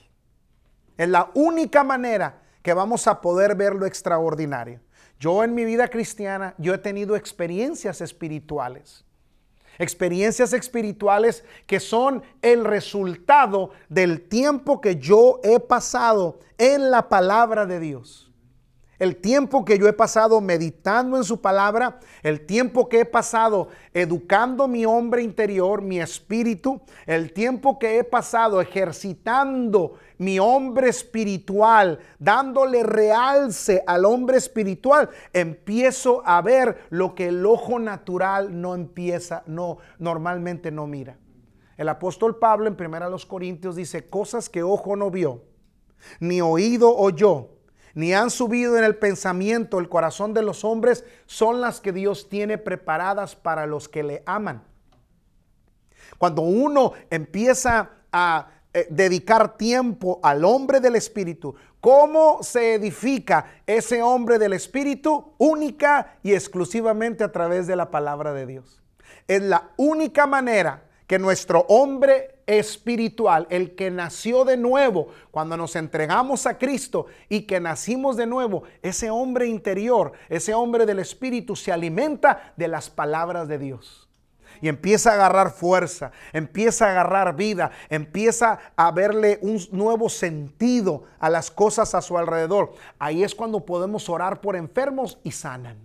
Es 0.95 1.09
la 1.09 1.31
única 1.33 1.83
manera 1.83 2.41
que 2.61 2.73
vamos 2.73 3.07
a 3.07 3.19
poder 3.19 3.55
ver 3.55 3.73
lo 3.73 3.85
extraordinario. 3.85 4.79
Yo 5.19 5.43
en 5.43 5.55
mi 5.55 5.65
vida 5.65 5.87
cristiana, 5.87 6.53
yo 6.57 6.75
he 6.75 6.77
tenido 6.77 7.15
experiencias 7.15 8.01
espirituales. 8.01 9.03
Experiencias 9.79 10.53
espirituales 10.53 11.43
que 11.65 11.79
son 11.79 12.23
el 12.41 12.65
resultado 12.65 13.71
del 13.89 14.21
tiempo 14.21 14.81
que 14.81 14.97
yo 14.97 15.39
he 15.43 15.59
pasado 15.59 16.39
en 16.57 16.91
la 16.91 17.09
palabra 17.09 17.65
de 17.65 17.79
Dios 17.79 18.32
el 19.03 19.17
tiempo 19.17 19.65
que 19.65 19.77
yo 19.77 19.85
he 19.89 19.93
pasado 19.93 20.39
meditando 20.39 21.17
en 21.17 21.25
su 21.25 21.41
palabra, 21.41 21.99
el 22.23 22.45
tiempo 22.45 22.87
que 22.87 23.01
he 23.01 23.05
pasado 23.05 23.67
educando 23.93 24.65
mi 24.69 24.85
hombre 24.85 25.21
interior, 25.21 25.81
mi 25.81 25.99
espíritu, 25.99 26.81
el 27.05 27.33
tiempo 27.33 27.77
que 27.77 27.97
he 27.99 28.05
pasado 28.05 28.61
ejercitando 28.61 29.95
mi 30.17 30.39
hombre 30.39 30.87
espiritual, 30.87 31.99
dándole 32.17 32.81
realce 32.83 33.83
al 33.85 34.05
hombre 34.05 34.37
espiritual, 34.37 35.09
empiezo 35.33 36.23
a 36.25 36.41
ver 36.41 36.85
lo 36.89 37.13
que 37.13 37.27
el 37.27 37.45
ojo 37.45 37.79
natural 37.79 38.61
no 38.61 38.73
empieza, 38.73 39.43
no 39.47 39.79
normalmente 39.99 40.71
no 40.71 40.87
mira. 40.87 41.17
El 41.75 41.89
apóstol 41.89 42.39
Pablo 42.39 42.67
en 42.67 42.77
1 42.79 43.17
Corintios 43.27 43.75
dice, 43.75 44.07
cosas 44.07 44.47
que 44.47 44.63
ojo 44.63 44.95
no 44.95 45.11
vio, 45.11 45.43
ni 46.21 46.39
oído 46.39 46.95
oyó, 46.95 47.49
ni 47.93 48.13
han 48.13 48.29
subido 48.29 48.77
en 48.77 48.83
el 48.83 48.95
pensamiento, 48.95 49.79
el 49.79 49.89
corazón 49.89 50.33
de 50.33 50.41
los 50.41 50.63
hombres, 50.63 51.05
son 51.25 51.61
las 51.61 51.79
que 51.79 51.91
Dios 51.91 52.29
tiene 52.29 52.57
preparadas 52.57 53.35
para 53.35 53.67
los 53.67 53.87
que 53.87 54.03
le 54.03 54.23
aman. 54.25 54.63
Cuando 56.17 56.41
uno 56.41 56.93
empieza 57.09 57.89
a 58.11 58.47
eh, 58.73 58.87
dedicar 58.89 59.57
tiempo 59.57 60.19
al 60.23 60.43
hombre 60.43 60.79
del 60.79 60.95
Espíritu, 60.95 61.55
¿cómo 61.79 62.41
se 62.41 62.75
edifica 62.75 63.45
ese 63.67 64.01
hombre 64.01 64.39
del 64.39 64.53
Espíritu? 64.53 65.33
Única 65.37 66.17
y 66.23 66.33
exclusivamente 66.33 67.23
a 67.23 67.31
través 67.31 67.67
de 67.67 67.75
la 67.75 67.91
palabra 67.91 68.33
de 68.33 68.45
Dios. 68.45 68.81
Es 69.27 69.41
la 69.41 69.69
única 69.77 70.25
manera 70.25 70.85
que 71.07 71.19
nuestro 71.19 71.65
hombre 71.69 72.32
espiritual, 72.47 73.47
el 73.49 73.75
que 73.75 73.91
nació 73.91 74.45
de 74.45 74.57
nuevo, 74.57 75.07
cuando 75.31 75.57
nos 75.57 75.75
entregamos 75.75 76.45
a 76.45 76.57
Cristo 76.57 77.07
y 77.29 77.41
que 77.41 77.59
nacimos 77.59 78.17
de 78.17 78.25
nuevo, 78.25 78.63
ese 78.81 79.09
hombre 79.09 79.47
interior, 79.47 80.13
ese 80.29 80.53
hombre 80.53 80.85
del 80.85 80.99
espíritu 80.99 81.55
se 81.55 81.71
alimenta 81.71 82.53
de 82.57 82.67
las 82.67 82.89
palabras 82.89 83.47
de 83.47 83.57
Dios. 83.57 84.09
Y 84.61 84.69
empieza 84.69 85.11
a 85.11 85.15
agarrar 85.15 85.51
fuerza, 85.51 86.11
empieza 86.31 86.87
a 86.87 86.91
agarrar 86.91 87.35
vida, 87.35 87.71
empieza 87.89 88.59
a 88.75 88.91
verle 88.91 89.39
un 89.41 89.59
nuevo 89.71 90.07
sentido 90.07 91.03
a 91.19 91.29
las 91.29 91.51
cosas 91.51 91.93
a 91.95 92.01
su 92.01 92.17
alrededor. 92.17 92.73
Ahí 92.97 93.23
es 93.23 93.35
cuando 93.35 93.65
podemos 93.65 94.07
orar 94.07 94.39
por 94.39 94.55
enfermos 94.55 95.19
y 95.23 95.31
sanan. 95.31 95.77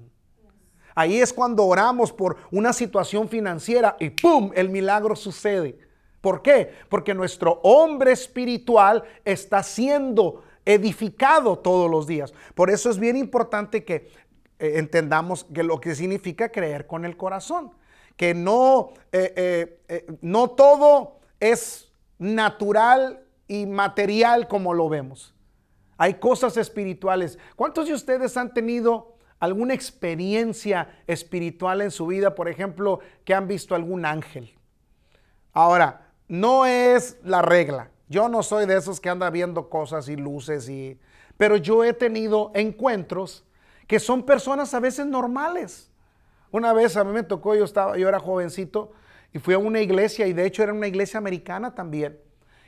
Ahí 0.94 1.20
es 1.20 1.32
cuando 1.32 1.64
oramos 1.64 2.12
por 2.12 2.36
una 2.50 2.72
situación 2.72 3.28
financiera 3.28 3.96
y 4.00 4.10
¡pum! 4.10 4.50
El 4.54 4.68
milagro 4.68 5.14
sucede. 5.14 5.78
¿Por 6.20 6.42
qué? 6.42 6.72
Porque 6.88 7.14
nuestro 7.14 7.60
hombre 7.62 8.12
espiritual 8.12 9.04
está 9.24 9.62
siendo 9.62 10.42
edificado 10.64 11.58
todos 11.58 11.90
los 11.90 12.06
días. 12.06 12.34
Por 12.54 12.70
eso 12.70 12.90
es 12.90 12.98
bien 12.98 13.16
importante 13.16 13.84
que 13.84 14.10
eh, 14.58 14.74
entendamos 14.76 15.44
que 15.44 15.62
lo 15.62 15.80
que 15.80 15.94
significa 15.94 16.50
creer 16.50 16.86
con 16.86 17.04
el 17.04 17.16
corazón. 17.16 17.72
Que 18.16 18.34
no, 18.34 18.90
eh, 19.12 19.80
eh, 19.88 20.06
no 20.20 20.50
todo 20.50 21.20
es 21.38 21.92
natural 22.18 23.24
y 23.46 23.66
material 23.66 24.48
como 24.48 24.74
lo 24.74 24.88
vemos. 24.88 25.34
Hay 25.96 26.14
cosas 26.14 26.56
espirituales. 26.56 27.38
¿Cuántos 27.54 27.86
de 27.86 27.94
ustedes 27.94 28.36
han 28.36 28.52
tenido 28.52 29.18
alguna 29.40 29.74
experiencia 29.74 30.88
espiritual 31.06 31.80
en 31.80 31.90
su 31.90 32.06
vida, 32.06 32.34
por 32.34 32.48
ejemplo, 32.48 33.00
que 33.24 33.34
han 33.34 33.46
visto 33.46 33.74
algún 33.74 34.04
ángel. 34.04 34.54
Ahora, 35.52 36.07
no 36.28 36.66
es 36.66 37.16
la 37.24 37.42
regla. 37.42 37.90
Yo 38.08 38.28
no 38.28 38.42
soy 38.42 38.66
de 38.66 38.76
esos 38.76 39.00
que 39.00 39.10
anda 39.10 39.30
viendo 39.30 39.68
cosas 39.68 40.08
y 40.08 40.16
luces 40.16 40.68
y 40.68 40.98
pero 41.36 41.56
yo 41.56 41.84
he 41.84 41.92
tenido 41.92 42.50
encuentros 42.54 43.44
que 43.86 44.00
son 44.00 44.24
personas 44.24 44.74
a 44.74 44.80
veces 44.80 45.06
normales. 45.06 45.90
Una 46.50 46.72
vez 46.72 46.96
a 46.96 47.04
mí 47.04 47.12
me 47.12 47.22
tocó, 47.22 47.54
yo 47.54 47.64
estaba 47.64 47.96
yo 47.96 48.08
era 48.08 48.18
jovencito 48.18 48.92
y 49.32 49.38
fui 49.38 49.54
a 49.54 49.58
una 49.58 49.80
iglesia 49.80 50.26
y 50.26 50.32
de 50.32 50.46
hecho 50.46 50.62
era 50.62 50.72
una 50.72 50.88
iglesia 50.88 51.18
americana 51.18 51.74
también. 51.74 52.18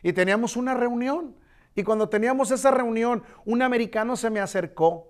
Y 0.02 0.12
teníamos 0.12 0.56
una 0.56 0.74
reunión 0.74 1.34
y 1.74 1.82
cuando 1.82 2.08
teníamos 2.08 2.50
esa 2.50 2.70
reunión, 2.70 3.22
un 3.44 3.62
americano 3.62 4.16
se 4.16 4.30
me 4.30 4.40
acercó 4.40 5.08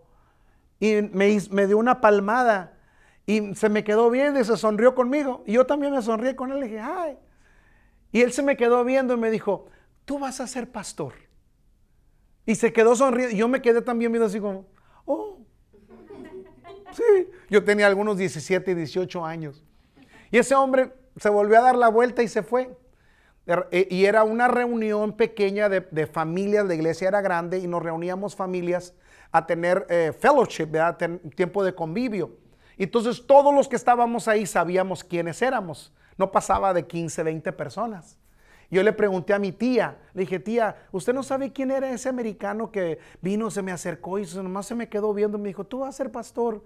y 0.78 1.02
me, 1.02 1.66
dio 1.66 1.78
una 1.78 2.00
palmada 2.00 2.74
y 3.26 3.54
se 3.54 3.68
me 3.68 3.84
quedó 3.84 4.10
viendo 4.10 4.40
y 4.40 4.44
se 4.44 4.56
sonrió 4.56 4.94
conmigo. 4.94 5.42
Y 5.46 5.52
yo 5.52 5.66
también 5.66 5.92
me 5.92 6.02
sonríe 6.02 6.34
con 6.36 6.52
él 6.52 6.58
y 6.58 6.62
dije, 6.62 6.80
ay. 6.80 7.18
Y 8.12 8.22
él 8.22 8.32
se 8.32 8.42
me 8.42 8.56
quedó 8.56 8.84
viendo 8.84 9.14
y 9.14 9.16
me 9.16 9.30
dijo, 9.30 9.66
tú 10.04 10.18
vas 10.18 10.40
a 10.40 10.46
ser 10.46 10.70
pastor. 10.70 11.14
Y 12.46 12.54
se 12.54 12.72
quedó 12.72 12.96
sonriendo. 12.96 13.36
Yo 13.36 13.48
me 13.48 13.62
quedé 13.62 13.82
también 13.82 14.10
viendo 14.10 14.26
así 14.26 14.40
como, 14.40 14.66
oh. 15.04 15.38
Sí, 16.92 17.28
yo 17.48 17.62
tenía 17.62 17.86
algunos 17.86 18.18
17, 18.18 18.74
18 18.74 19.24
años. 19.24 19.64
Y 20.30 20.38
ese 20.38 20.54
hombre 20.54 20.92
se 21.16 21.28
volvió 21.28 21.58
a 21.58 21.62
dar 21.62 21.76
la 21.76 21.88
vuelta 21.88 22.22
y 22.22 22.28
se 22.28 22.42
fue. 22.42 22.76
Er, 23.46 23.68
y 23.70 24.04
era 24.04 24.24
una 24.24 24.48
reunión 24.48 25.16
pequeña 25.16 25.68
de, 25.68 26.06
familias, 26.06 26.66
la 26.66 26.74
iglesia 26.74 27.08
era 27.08 27.20
grande 27.20 27.58
y 27.58 27.66
nos 27.66 27.82
reuníamos 27.82 28.36
familias 28.36 28.94
a 29.32 29.46
tener 29.46 29.86
eh, 29.88 30.12
fellowship, 30.18 30.66
¿verdad? 30.66 30.98
tiempo 31.34 31.64
de 31.64 31.74
convivio. 31.74 32.36
Entonces 32.76 33.26
todos 33.26 33.54
los 33.54 33.68
que 33.68 33.76
estábamos 33.76 34.26
ahí 34.26 34.46
sabíamos 34.46 35.04
quiénes 35.04 35.42
éramos. 35.42 35.92
No 36.16 36.30
pasaba 36.30 36.72
de 36.74 36.86
15, 36.86 37.22
20 37.22 37.52
personas. 37.52 38.18
Yo 38.70 38.82
le 38.84 38.92
pregunté 38.92 39.34
a 39.34 39.38
mi 39.40 39.50
tía, 39.50 39.98
le 40.14 40.20
dije, 40.20 40.38
tía, 40.38 40.76
¿usted 40.92 41.12
no 41.12 41.24
sabe 41.24 41.52
quién 41.52 41.72
era 41.72 41.90
ese 41.90 42.08
americano 42.08 42.70
que 42.70 43.00
vino, 43.20 43.50
se 43.50 43.62
me 43.62 43.72
acercó 43.72 44.18
y 44.20 44.26
nomás 44.36 44.66
se 44.66 44.76
me 44.76 44.88
quedó 44.88 45.12
viendo 45.12 45.38
y 45.38 45.40
me 45.40 45.48
dijo, 45.48 45.64
tú 45.64 45.80
vas 45.80 45.88
a 45.88 45.98
ser 45.98 46.12
pastor? 46.12 46.62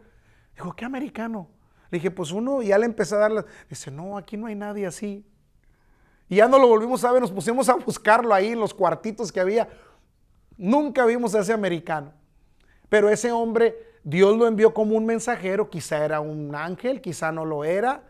Dijo, 0.55 0.75
¿qué 0.77 0.85
americano? 0.85 1.49
Le 1.91 1.97
dije, 1.97 2.11
pues 2.11 2.31
uno, 2.31 2.61
y 2.61 2.67
ya 2.67 2.79
le 2.79 2.85
empecé 2.85 3.15
a 3.15 3.19
darle, 3.19 3.45
dice, 3.71 3.91
no, 3.91 4.19
aquí 4.19 4.37
no 4.37 4.47
hay 4.47 4.55
nadie 4.55 4.87
así. 4.87 5.25
Y 6.29 6.37
ya 6.37 6.49
no 6.49 6.59
lo 6.59 6.69
volvimos 6.69 7.05
a 7.05 7.13
ver, 7.13 7.23
nos 7.23 7.33
pusimos 7.33 7.71
a 7.71 7.75
buscarlo 7.75 8.35
ahí 8.35 8.49
en 8.49 8.61
los 8.61 8.75
cuartitos 8.75 9.33
que 9.33 9.41
había. 9.41 9.69
Nunca 10.59 11.07
vimos 11.07 11.35
a 11.35 11.41
ese 11.41 11.53
americano. 11.55 12.13
Pero 12.91 13.09
ese 13.09 13.33
hombre, 13.33 13.77
Dios 14.03 14.37
lo 14.37 14.47
envió 14.47 14.75
como 14.75 14.97
un 14.97 15.07
mensajero, 15.07 15.71
quizá 15.71 16.05
era 16.05 16.21
un 16.21 16.55
ángel, 16.55 17.01
quizá 17.01 17.33
no 17.33 17.45
lo 17.45 17.65
era, 17.65 18.03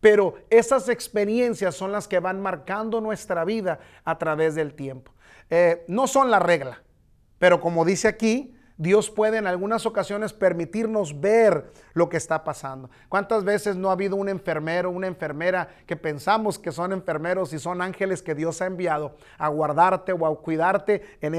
pero 0.00 0.34
esas 0.50 0.88
experiencias 0.88 1.74
son 1.74 1.92
las 1.92 2.08
que 2.08 2.20
van 2.20 2.40
marcando 2.40 3.00
nuestra 3.00 3.44
vida 3.44 3.80
a 4.04 4.18
través 4.18 4.54
del 4.54 4.74
tiempo. 4.74 5.12
Eh, 5.50 5.84
no 5.88 6.06
son 6.06 6.30
la 6.30 6.38
regla, 6.38 6.82
pero 7.38 7.60
como 7.60 7.84
dice 7.84 8.08
aquí, 8.08 8.54
Dios 8.76 9.10
puede 9.10 9.38
en 9.38 9.48
algunas 9.48 9.86
ocasiones 9.86 10.32
permitirnos 10.32 11.20
ver 11.20 11.72
lo 11.94 12.08
que 12.08 12.16
está 12.16 12.44
pasando. 12.44 12.90
¿Cuántas 13.08 13.42
veces 13.42 13.74
no 13.74 13.88
ha 13.90 13.92
habido 13.92 14.14
un 14.14 14.28
enfermero, 14.28 14.90
una 14.90 15.08
enfermera 15.08 15.68
que 15.84 15.96
pensamos 15.96 16.60
que 16.60 16.70
son 16.70 16.92
enfermeros 16.92 17.52
y 17.52 17.58
son 17.58 17.82
ángeles 17.82 18.22
que 18.22 18.36
Dios 18.36 18.62
ha 18.62 18.66
enviado 18.66 19.16
a 19.36 19.48
guardarte 19.48 20.12
o 20.12 20.24
a 20.24 20.40
cuidarte 20.40 21.02
en, 21.20 21.34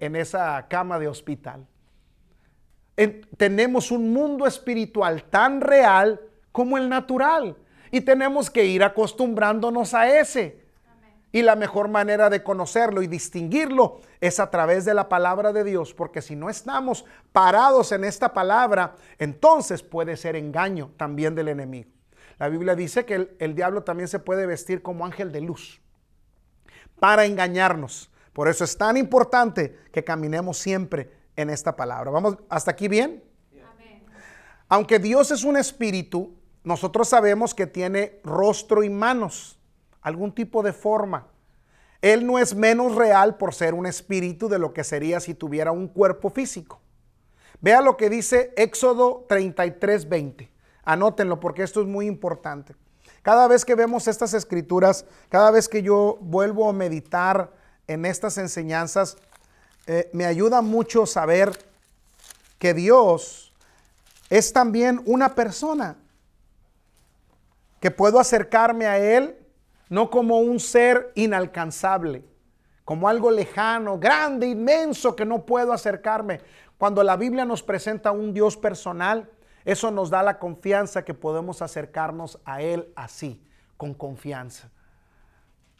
en 0.00 0.16
esa 0.16 0.68
cama 0.68 0.98
de 1.00 1.08
hospital? 1.08 1.66
tenemos 3.36 3.90
un 3.90 4.12
mundo 4.12 4.46
espiritual 4.46 5.24
tan 5.24 5.62
real 5.62 6.20
como 6.52 6.76
el 6.76 6.88
natural. 6.88 7.56
Y 7.90 8.02
tenemos 8.02 8.50
que 8.50 8.64
ir 8.64 8.82
acostumbrándonos 8.84 9.94
a 9.94 10.18
ese. 10.18 10.60
Y 11.32 11.42
la 11.42 11.54
mejor 11.54 11.88
manera 11.88 12.28
de 12.28 12.42
conocerlo 12.42 13.02
y 13.02 13.06
distinguirlo 13.06 14.00
es 14.20 14.40
a 14.40 14.50
través 14.50 14.84
de 14.84 14.94
la 14.94 15.08
palabra 15.08 15.52
de 15.52 15.62
Dios, 15.62 15.94
porque 15.94 16.22
si 16.22 16.34
no 16.34 16.50
estamos 16.50 17.04
parados 17.32 17.92
en 17.92 18.02
esta 18.02 18.32
palabra, 18.32 18.96
entonces 19.18 19.82
puede 19.82 20.16
ser 20.16 20.34
engaño 20.34 20.90
también 20.96 21.36
del 21.36 21.48
enemigo. 21.48 21.90
La 22.38 22.48
Biblia 22.48 22.74
dice 22.74 23.04
que 23.04 23.14
el, 23.14 23.36
el 23.38 23.54
diablo 23.54 23.84
también 23.84 24.08
se 24.08 24.18
puede 24.18 24.46
vestir 24.46 24.82
como 24.82 25.04
ángel 25.04 25.30
de 25.30 25.40
luz 25.40 25.80
para 26.98 27.24
engañarnos. 27.26 28.10
Por 28.32 28.48
eso 28.48 28.64
es 28.64 28.76
tan 28.76 28.96
importante 28.96 29.78
que 29.92 30.02
caminemos 30.02 30.58
siempre 30.58 31.10
en 31.36 31.50
esta 31.50 31.76
palabra. 31.76 32.10
¿Vamos 32.10 32.38
hasta 32.48 32.70
aquí 32.70 32.88
bien? 32.88 33.24
Aunque 34.68 35.00
Dios 35.00 35.32
es 35.32 35.42
un 35.42 35.56
espíritu, 35.56 36.32
nosotros 36.64 37.08
sabemos 37.08 37.54
que 37.54 37.66
tiene 37.66 38.20
rostro 38.24 38.82
y 38.82 38.90
manos, 38.90 39.58
algún 40.02 40.32
tipo 40.32 40.62
de 40.62 40.72
forma. 40.72 41.26
Él 42.02 42.26
no 42.26 42.38
es 42.38 42.54
menos 42.54 42.94
real 42.94 43.36
por 43.36 43.54
ser 43.54 43.74
un 43.74 43.86
espíritu 43.86 44.48
de 44.48 44.58
lo 44.58 44.72
que 44.72 44.84
sería 44.84 45.20
si 45.20 45.34
tuviera 45.34 45.72
un 45.72 45.88
cuerpo 45.88 46.30
físico. 46.30 46.80
Vea 47.60 47.82
lo 47.82 47.96
que 47.96 48.08
dice 48.08 48.52
Éxodo 48.56 49.26
33, 49.28 50.08
20. 50.08 50.50
Anótenlo 50.84 51.40
porque 51.40 51.62
esto 51.62 51.82
es 51.82 51.86
muy 51.86 52.06
importante. 52.06 52.74
Cada 53.22 53.46
vez 53.48 53.66
que 53.66 53.74
vemos 53.74 54.08
estas 54.08 54.32
escrituras, 54.32 55.04
cada 55.28 55.50
vez 55.50 55.68
que 55.68 55.82
yo 55.82 56.16
vuelvo 56.22 56.68
a 56.68 56.72
meditar 56.72 57.52
en 57.86 58.06
estas 58.06 58.38
enseñanzas, 58.38 59.18
eh, 59.86 60.08
me 60.14 60.24
ayuda 60.24 60.62
mucho 60.62 61.04
saber 61.04 61.52
que 62.58 62.72
Dios 62.72 63.52
es 64.30 64.52
también 64.52 65.02
una 65.04 65.34
persona, 65.34 65.96
que 67.80 67.90
puedo 67.90 68.20
acercarme 68.20 68.86
a 68.86 68.98
Él 68.98 69.36
no 69.88 70.08
como 70.08 70.38
un 70.38 70.60
ser 70.60 71.10
inalcanzable, 71.16 72.24
como 72.84 73.08
algo 73.08 73.30
lejano, 73.30 73.98
grande, 73.98 74.46
inmenso, 74.46 75.16
que 75.16 75.24
no 75.24 75.44
puedo 75.44 75.72
acercarme. 75.72 76.40
Cuando 76.78 77.02
la 77.02 77.16
Biblia 77.16 77.44
nos 77.44 77.62
presenta 77.62 78.12
un 78.12 78.32
Dios 78.32 78.56
personal, 78.56 79.28
eso 79.64 79.90
nos 79.90 80.08
da 80.08 80.22
la 80.22 80.38
confianza 80.38 81.04
que 81.04 81.12
podemos 81.12 81.60
acercarnos 81.60 82.38
a 82.44 82.62
Él 82.62 82.92
así, 82.94 83.42
con 83.76 83.94
confianza. 83.94 84.70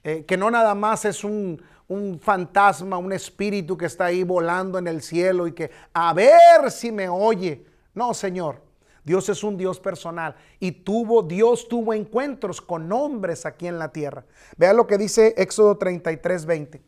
Eh, 0.03 0.25
que 0.25 0.37
no 0.37 0.51
nada 0.51 0.75
más 0.75 1.05
es 1.05 1.23
un, 1.23 1.63
un 1.87 2.19
fantasma, 2.19 2.99
un 2.99 3.13
espíritu 3.13 3.77
que 3.77 3.87
está 3.87 4.07
ahí 4.07 4.25
volando 4.25 4.79
en 4.79 4.89
el 4.89 5.03
cielo 5.03 5.47
y 5.47 5.53
que 5.53 5.71
a 5.93 6.13
ver 6.15 6.71
si 6.71 6.91
me 6.91 7.09
oye. 7.09 7.65
No, 7.95 8.15
Señor. 8.15 8.70
Dios 9.05 9.29
es 9.29 9.43
un 9.43 9.57
Dios 9.57 9.81
personal 9.81 10.37
y 10.59 10.73
tuvo 10.73 11.23
Dios 11.23 11.69
tuvo 11.69 11.95
encuentros 11.95 12.61
con 12.61 12.93
hombres 12.93 13.47
aquí 13.47 13.67
en 13.67 13.79
la 13.79 13.93
tierra. 13.93 14.25
Vea 14.57 14.73
lo 14.73 14.87
que 14.87 14.99
dice 14.99 15.35
Éxodo 15.37 15.79
33, 15.79 16.47
20. 16.47 16.83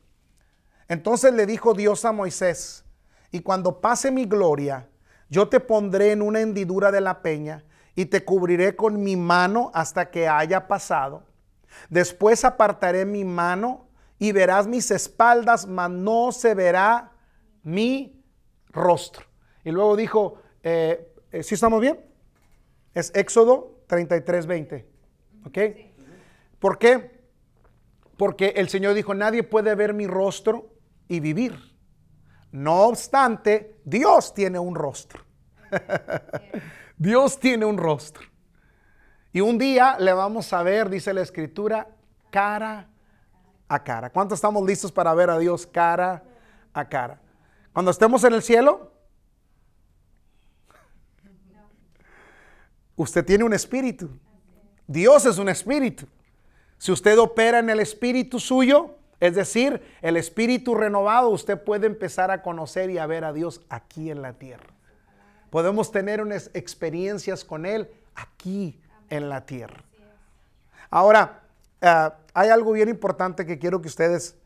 Entonces 0.88 1.32
le 1.32 1.46
dijo 1.46 1.74
Dios 1.74 2.04
a 2.04 2.12
Moisés, 2.12 2.84
y 3.30 3.40
cuando 3.40 3.80
pase 3.80 4.10
mi 4.10 4.26
gloria, 4.26 4.88
yo 5.30 5.48
te 5.48 5.58
pondré 5.58 6.12
en 6.12 6.20
una 6.20 6.40
hendidura 6.40 6.92
de 6.92 7.00
la 7.00 7.22
peña 7.22 7.64
y 7.94 8.04
te 8.04 8.24
cubriré 8.24 8.76
con 8.76 9.02
mi 9.02 9.16
mano 9.16 9.70
hasta 9.72 10.10
que 10.10 10.28
haya 10.28 10.68
pasado. 10.68 11.24
Después 11.88 12.44
apartaré 12.44 13.06
mi 13.06 13.24
mano 13.24 13.88
y 14.18 14.32
verás 14.32 14.66
mis 14.66 14.90
espaldas, 14.90 15.66
mas 15.66 15.90
no 15.90 16.30
se 16.32 16.54
verá 16.54 17.12
mi 17.62 18.22
rostro. 18.68 19.24
Y 19.64 19.70
luego 19.70 19.96
dijo, 19.96 20.38
eh, 20.62 21.11
¿sí 21.40 21.54
estamos 21.54 21.80
bien? 21.80 21.98
Es 22.94 23.10
Éxodo 23.14 23.82
33, 23.86 24.46
20. 24.46 24.88
¿Ok? 25.46 25.58
¿Por 26.58 26.78
qué? 26.78 27.22
Porque 28.16 28.54
el 28.56 28.68
Señor 28.68 28.94
dijo, 28.94 29.14
nadie 29.14 29.42
puede 29.42 29.74
ver 29.74 29.94
mi 29.94 30.06
rostro 30.06 30.74
y 31.08 31.20
vivir. 31.20 31.58
No 32.52 32.82
obstante, 32.82 33.80
Dios 33.84 34.34
tiene 34.34 34.58
un 34.58 34.74
rostro. 34.74 35.24
Dios 36.98 37.40
tiene 37.40 37.64
un 37.64 37.78
rostro. 37.78 38.24
Y 39.32 39.40
un 39.40 39.56
día 39.56 39.96
le 39.98 40.12
vamos 40.12 40.52
a 40.52 40.62
ver, 40.62 40.90
dice 40.90 41.14
la 41.14 41.22
escritura, 41.22 41.88
cara 42.30 42.88
a 43.68 43.82
cara. 43.82 44.10
¿Cuántos 44.10 44.36
estamos 44.36 44.64
listos 44.66 44.92
para 44.92 45.14
ver 45.14 45.30
a 45.30 45.38
Dios 45.38 45.66
cara 45.66 46.22
a 46.74 46.88
cara? 46.88 47.18
Cuando 47.72 47.90
estemos 47.90 48.22
en 48.24 48.34
el 48.34 48.42
cielo, 48.42 48.92
usted 52.96 53.24
tiene 53.24 53.44
un 53.44 53.52
espíritu. 53.52 54.10
Dios 54.86 55.26
es 55.26 55.38
un 55.38 55.48
espíritu. 55.48 56.06
Si 56.78 56.90
usted 56.92 57.18
opera 57.18 57.58
en 57.60 57.70
el 57.70 57.80
espíritu 57.80 58.40
suyo, 58.40 58.96
es 59.20 59.34
decir, 59.34 59.80
el 60.02 60.16
espíritu 60.16 60.74
renovado, 60.74 61.28
usted 61.28 61.62
puede 61.62 61.86
empezar 61.86 62.30
a 62.30 62.42
conocer 62.42 62.90
y 62.90 62.98
a 62.98 63.06
ver 63.06 63.24
a 63.24 63.32
Dios 63.32 63.60
aquí 63.68 64.10
en 64.10 64.20
la 64.20 64.32
tierra. 64.32 64.66
Podemos 65.50 65.92
tener 65.92 66.20
unas 66.20 66.50
experiencias 66.54 67.44
con 67.44 67.66
Él 67.66 67.88
aquí 68.14 68.80
en 69.10 69.28
la 69.28 69.46
tierra. 69.46 69.84
Ahora, 70.90 71.42
Ah, 71.82 72.14
hay 72.32 72.48
algo 72.48 72.72
bien 72.72 72.88
importante 72.88 73.44
que 73.44 73.58
quiero 73.58 73.82
que 73.82 73.88
ustedes 73.88 74.36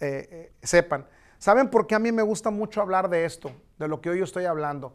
eh, 0.00 0.28
eh, 0.30 0.52
sepan. 0.62 1.06
¿Saben 1.38 1.68
por 1.68 1.86
qué 1.86 1.94
a 1.94 1.98
mí 1.98 2.10
me 2.10 2.22
gusta 2.22 2.48
mucho 2.48 2.80
hablar 2.80 3.10
de 3.10 3.26
esto, 3.26 3.52
de 3.78 3.86
lo 3.86 4.00
que 4.00 4.08
hoy 4.08 4.22
estoy 4.22 4.46
hablando? 4.46 4.94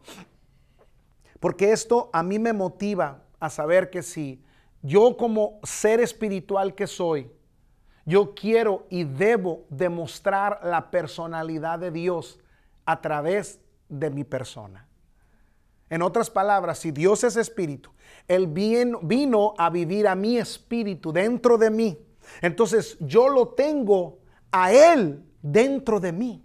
Porque 1.42 1.72
esto 1.72 2.08
a 2.12 2.22
mí 2.22 2.38
me 2.38 2.52
motiva 2.52 3.24
a 3.40 3.50
saber 3.50 3.90
que 3.90 4.02
si 4.02 4.42
yo 4.80 5.16
como 5.16 5.58
ser 5.64 6.00
espiritual 6.00 6.74
que 6.74 6.86
soy, 6.86 7.30
yo 8.06 8.34
quiero 8.34 8.86
y 8.88 9.02
debo 9.02 9.66
demostrar 9.68 10.60
la 10.62 10.90
personalidad 10.90 11.80
de 11.80 11.90
Dios 11.90 12.38
a 12.86 13.00
través 13.00 13.60
de 13.88 14.08
mi 14.10 14.22
persona. 14.22 14.88
En 15.90 16.00
otras 16.00 16.30
palabras, 16.30 16.78
si 16.78 16.92
Dios 16.92 17.24
es 17.24 17.36
espíritu 17.36 17.90
él 18.28 18.46
vino 18.46 19.54
a 19.58 19.70
vivir 19.70 20.06
a 20.06 20.14
mi 20.14 20.38
espíritu 20.38 21.12
dentro 21.12 21.58
de 21.58 21.70
mí. 21.70 21.98
Entonces 22.40 22.96
yo 23.00 23.28
lo 23.28 23.48
tengo 23.48 24.20
a 24.50 24.72
Él 24.72 25.24
dentro 25.42 26.00
de 26.00 26.12
mí. 26.12 26.44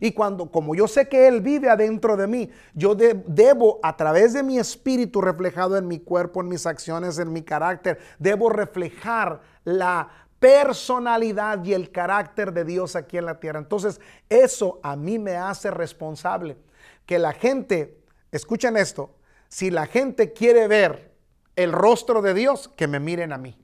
Y 0.00 0.12
cuando, 0.12 0.50
como 0.50 0.74
yo 0.74 0.88
sé 0.88 1.08
que 1.08 1.28
Él 1.28 1.42
vive 1.42 1.68
adentro 1.68 2.16
de 2.16 2.26
mí, 2.26 2.50
yo 2.74 2.94
debo, 2.94 3.78
a 3.82 3.96
través 3.96 4.32
de 4.32 4.42
mi 4.42 4.58
espíritu 4.58 5.20
reflejado 5.20 5.76
en 5.76 5.86
mi 5.86 6.00
cuerpo, 6.00 6.40
en 6.40 6.48
mis 6.48 6.66
acciones, 6.66 7.18
en 7.18 7.32
mi 7.32 7.42
carácter, 7.42 8.00
debo 8.18 8.48
reflejar 8.48 9.42
la 9.62 10.08
personalidad 10.38 11.62
y 11.64 11.74
el 11.74 11.92
carácter 11.92 12.52
de 12.52 12.64
Dios 12.64 12.96
aquí 12.96 13.18
en 13.18 13.26
la 13.26 13.38
tierra. 13.38 13.58
Entonces, 13.58 14.00
eso 14.30 14.80
a 14.82 14.96
mí 14.96 15.18
me 15.18 15.36
hace 15.36 15.70
responsable. 15.70 16.56
Que 17.04 17.18
la 17.18 17.32
gente, 17.32 17.98
escuchen 18.32 18.78
esto, 18.78 19.14
si 19.48 19.70
la 19.70 19.86
gente 19.86 20.32
quiere 20.32 20.66
ver 20.66 21.12
el 21.56 21.72
rostro 21.72 22.22
de 22.22 22.32
Dios, 22.32 22.68
que 22.68 22.88
me 22.88 23.00
miren 23.00 23.34
a 23.34 23.38
mí. 23.38 23.56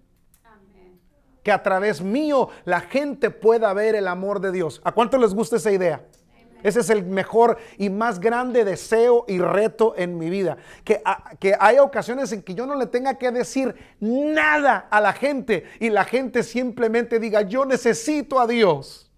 Que 1.42 1.52
a 1.52 1.62
través 1.62 2.02
mío 2.02 2.50
la 2.64 2.80
gente 2.80 3.30
pueda 3.30 3.72
ver 3.72 3.94
el 3.94 4.08
amor 4.08 4.40
de 4.40 4.52
Dios. 4.52 4.82
¿A 4.84 4.92
cuánto 4.92 5.16
les 5.16 5.32
gusta 5.32 5.56
esa 5.56 5.70
idea? 5.70 6.04
Ese 6.62 6.80
es 6.80 6.90
el 6.90 7.04
mejor 7.04 7.58
y 7.78 7.90
más 7.90 8.18
grande 8.18 8.64
deseo 8.64 9.24
y 9.28 9.38
reto 9.38 9.94
en 9.96 10.18
mi 10.18 10.30
vida. 10.30 10.56
Que, 10.84 11.02
que 11.38 11.54
haya 11.58 11.82
ocasiones 11.82 12.32
en 12.32 12.42
que 12.42 12.54
yo 12.54 12.66
no 12.66 12.74
le 12.74 12.86
tenga 12.86 13.14
que 13.18 13.30
decir 13.30 13.74
nada 14.00 14.88
a 14.90 15.00
la 15.00 15.12
gente 15.12 15.64
y 15.80 15.90
la 15.90 16.04
gente 16.04 16.42
simplemente 16.42 17.20
diga, 17.20 17.42
yo 17.42 17.64
necesito 17.64 18.40
a 18.40 18.46
Dios. 18.46 19.10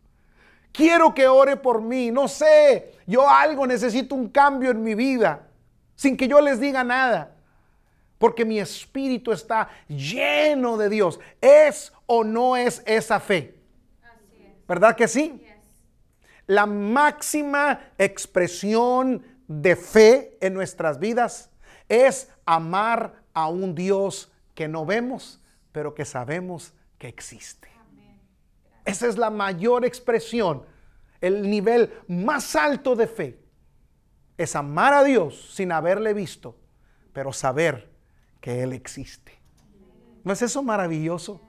Quiero 0.72 1.14
que 1.14 1.26
ore 1.26 1.56
por 1.56 1.80
mí. 1.80 2.10
No 2.10 2.28
sé, 2.28 2.92
yo 3.06 3.28
algo 3.28 3.66
necesito 3.66 4.14
un 4.14 4.28
cambio 4.28 4.70
en 4.70 4.82
mi 4.82 4.94
vida 4.94 5.48
sin 5.94 6.16
que 6.16 6.28
yo 6.28 6.40
les 6.40 6.60
diga 6.60 6.84
nada. 6.84 7.34
Porque 8.18 8.44
mi 8.44 8.58
espíritu 8.58 9.32
está 9.32 9.68
lleno 9.88 10.76
de 10.76 10.88
Dios. 10.88 11.18
¿Es 11.40 11.92
o 12.06 12.24
no 12.24 12.56
es 12.56 12.82
esa 12.86 13.20
fe? 13.20 13.54
¿Verdad 14.66 14.94
que 14.94 15.08
sí? 15.08 15.42
La 16.48 16.66
máxima 16.66 17.92
expresión 17.98 19.22
de 19.46 19.76
fe 19.76 20.36
en 20.40 20.54
nuestras 20.54 20.98
vidas 20.98 21.50
es 21.88 22.30
amar 22.44 23.22
a 23.32 23.48
un 23.48 23.76
Dios 23.76 24.32
que 24.54 24.66
no 24.66 24.84
vemos, 24.84 25.40
pero 25.70 25.94
que 25.94 26.04
sabemos 26.04 26.74
que 26.98 27.06
existe. 27.06 27.68
Esa 28.84 29.06
es 29.06 29.16
la 29.16 29.30
mayor 29.30 29.84
expresión, 29.84 30.64
el 31.20 31.48
nivel 31.48 31.92
más 32.08 32.56
alto 32.56 32.96
de 32.96 33.06
fe 33.06 33.48
es 34.38 34.54
amar 34.54 34.94
a 34.94 35.04
Dios 35.04 35.52
sin 35.52 35.72
haberle 35.72 36.14
visto, 36.14 36.56
pero 37.12 37.32
saber 37.32 37.90
que 38.40 38.62
Él 38.62 38.72
existe. 38.72 39.38
¿No 40.24 40.32
es 40.32 40.40
eso 40.40 40.62
maravilloso? 40.62 41.42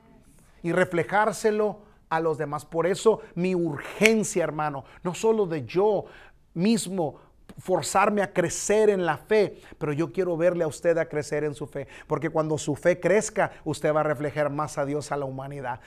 Y 0.63 0.71
reflejárselo 0.71 1.83
a 2.09 2.19
los 2.19 2.37
demás. 2.37 2.65
Por 2.65 2.87
eso 2.87 3.21
mi 3.35 3.55
urgencia, 3.55 4.43
hermano, 4.43 4.83
no 5.03 5.13
solo 5.13 5.45
de 5.45 5.65
yo 5.65 6.05
mismo 6.53 7.19
forzarme 7.57 8.21
a 8.21 8.33
crecer 8.33 8.89
en 8.89 9.05
la 9.05 9.17
fe, 9.17 9.59
pero 9.77 9.91
yo 9.93 10.11
quiero 10.11 10.37
verle 10.37 10.63
a 10.63 10.67
usted 10.67 10.97
a 10.97 11.07
crecer 11.07 11.43
en 11.43 11.53
su 11.53 11.67
fe, 11.67 11.87
porque 12.07 12.29
cuando 12.29 12.57
su 12.57 12.75
fe 12.75 12.99
crezca, 12.99 13.51
usted 13.65 13.93
va 13.93 14.01
a 14.01 14.03
reflejar 14.03 14.49
más 14.49 14.77
a 14.77 14.85
Dios 14.85 15.11
a 15.11 15.17
la 15.17 15.25
humanidad. 15.25 15.81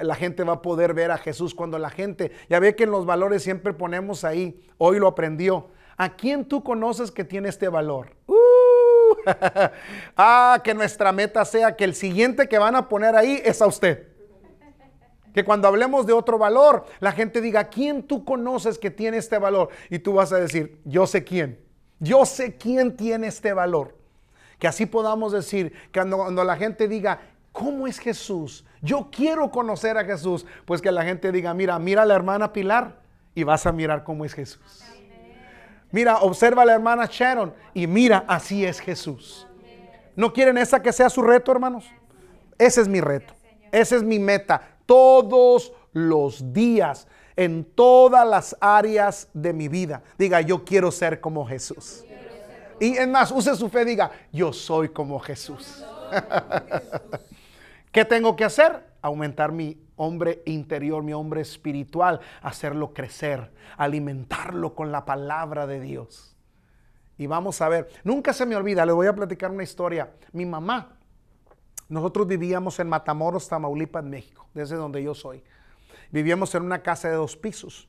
La 0.00 0.14
gente 0.14 0.44
va 0.44 0.54
a 0.54 0.62
poder 0.62 0.94
ver 0.94 1.10
a 1.10 1.18
Jesús 1.18 1.54
cuando 1.54 1.78
la 1.78 1.90
gente, 1.90 2.32
ya 2.48 2.58
ve 2.58 2.74
que 2.74 2.84
en 2.84 2.90
los 2.90 3.06
valores 3.06 3.42
siempre 3.42 3.72
ponemos 3.72 4.24
ahí, 4.24 4.62
hoy 4.78 4.98
lo 4.98 5.08
aprendió. 5.08 5.68
¿A 5.96 6.16
quién 6.16 6.44
tú 6.44 6.64
conoces 6.64 7.10
que 7.10 7.22
tiene 7.22 7.48
este 7.48 7.68
valor? 7.68 8.16
Uh, 8.26 8.34
ah, 10.16 10.60
que 10.64 10.74
nuestra 10.74 11.12
meta 11.12 11.44
sea 11.44 11.76
que 11.76 11.84
el 11.84 11.94
siguiente 11.94 12.48
que 12.48 12.58
van 12.58 12.74
a 12.74 12.88
poner 12.88 13.14
ahí 13.14 13.40
es 13.44 13.62
a 13.62 13.66
usted. 13.66 14.13
Que 15.34 15.44
cuando 15.44 15.66
hablemos 15.66 16.06
de 16.06 16.12
otro 16.12 16.38
valor, 16.38 16.86
la 17.00 17.10
gente 17.10 17.40
diga, 17.40 17.64
¿quién 17.64 18.04
tú 18.04 18.24
conoces 18.24 18.78
que 18.78 18.92
tiene 18.92 19.16
este 19.16 19.36
valor? 19.36 19.68
Y 19.90 19.98
tú 19.98 20.12
vas 20.14 20.32
a 20.32 20.36
decir, 20.36 20.80
yo 20.84 21.08
sé 21.08 21.24
quién. 21.24 21.58
Yo 21.98 22.24
sé 22.24 22.56
quién 22.56 22.96
tiene 22.96 23.26
este 23.26 23.52
valor. 23.52 23.98
Que 24.60 24.68
así 24.68 24.86
podamos 24.86 25.32
decir, 25.32 25.72
que 25.90 26.00
cuando, 26.00 26.44
la 26.44 26.56
gente 26.56 26.86
diga, 26.86 27.18
¿cómo 27.50 27.88
es 27.88 27.98
Jesús? 27.98 28.64
Yo 28.80 29.08
quiero 29.10 29.50
conocer 29.50 29.98
a 29.98 30.04
Jesús. 30.04 30.46
Pues 30.66 30.80
que 30.80 30.92
la 30.92 31.02
gente 31.02 31.32
diga, 31.32 31.52
mira, 31.52 31.80
mira 31.80 32.02
a 32.02 32.06
la 32.06 32.14
hermana 32.14 32.52
Pilar 32.52 33.00
y 33.34 33.42
vas 33.42 33.66
a 33.66 33.72
mirar 33.72 34.04
cómo 34.04 34.24
es 34.24 34.34
Jesús. 34.34 34.84
Mira, 35.90 36.18
observa 36.18 36.62
a 36.62 36.64
la 36.64 36.74
hermana 36.74 37.08
Sharon 37.10 37.52
y 37.72 37.88
mira, 37.88 38.24
así 38.28 38.64
es 38.64 38.78
Jesús. 38.78 39.48
¿No 40.14 40.32
quieren 40.32 40.58
esa 40.58 40.80
que 40.80 40.92
sea 40.92 41.10
su 41.10 41.22
reto, 41.22 41.50
hermanos? 41.50 41.90
Ese 42.56 42.82
es 42.82 42.86
mi 42.86 43.00
reto. 43.00 43.34
Esa 43.72 43.96
es 43.96 44.04
mi 44.04 44.20
meta 44.20 44.73
todos 44.86 45.72
los 45.92 46.52
días, 46.52 47.06
en 47.36 47.64
todas 47.64 48.26
las 48.26 48.56
áreas 48.60 49.28
de 49.32 49.52
mi 49.52 49.68
vida. 49.68 50.02
Diga, 50.18 50.40
yo 50.40 50.64
quiero 50.64 50.90
ser 50.90 51.20
como 51.20 51.46
Jesús. 51.46 52.04
Y 52.80 52.96
en 52.96 53.10
más, 53.10 53.30
use 53.30 53.54
su 53.56 53.68
fe, 53.68 53.84
diga, 53.84 54.10
yo 54.32 54.52
soy 54.52 54.88
como 54.88 55.18
Jesús. 55.20 55.84
¿Qué 57.92 58.04
tengo 58.04 58.34
que 58.34 58.44
hacer? 58.44 58.84
Aumentar 59.00 59.52
mi 59.52 59.78
hombre 59.96 60.42
interior, 60.46 61.02
mi 61.02 61.12
hombre 61.12 61.40
espiritual, 61.40 62.20
hacerlo 62.42 62.92
crecer, 62.92 63.52
alimentarlo 63.76 64.74
con 64.74 64.90
la 64.90 65.04
palabra 65.04 65.66
de 65.66 65.80
Dios. 65.80 66.36
Y 67.16 67.26
vamos 67.26 67.60
a 67.62 67.68
ver, 67.68 67.88
nunca 68.02 68.32
se 68.32 68.44
me 68.44 68.56
olvida, 68.56 68.84
le 68.84 68.92
voy 68.92 69.06
a 69.06 69.14
platicar 69.14 69.50
una 69.50 69.62
historia. 69.62 70.12
Mi 70.32 70.44
mamá 70.44 70.98
nosotros 71.88 72.26
vivíamos 72.26 72.78
en 72.80 72.88
Matamoros, 72.88 73.48
Tamaulipas, 73.48 74.04
México, 74.04 74.46
desde 74.54 74.76
donde 74.76 75.02
yo 75.02 75.14
soy. 75.14 75.42
Vivíamos 76.10 76.54
en 76.54 76.62
una 76.62 76.82
casa 76.82 77.08
de 77.08 77.14
dos 77.14 77.36
pisos. 77.36 77.88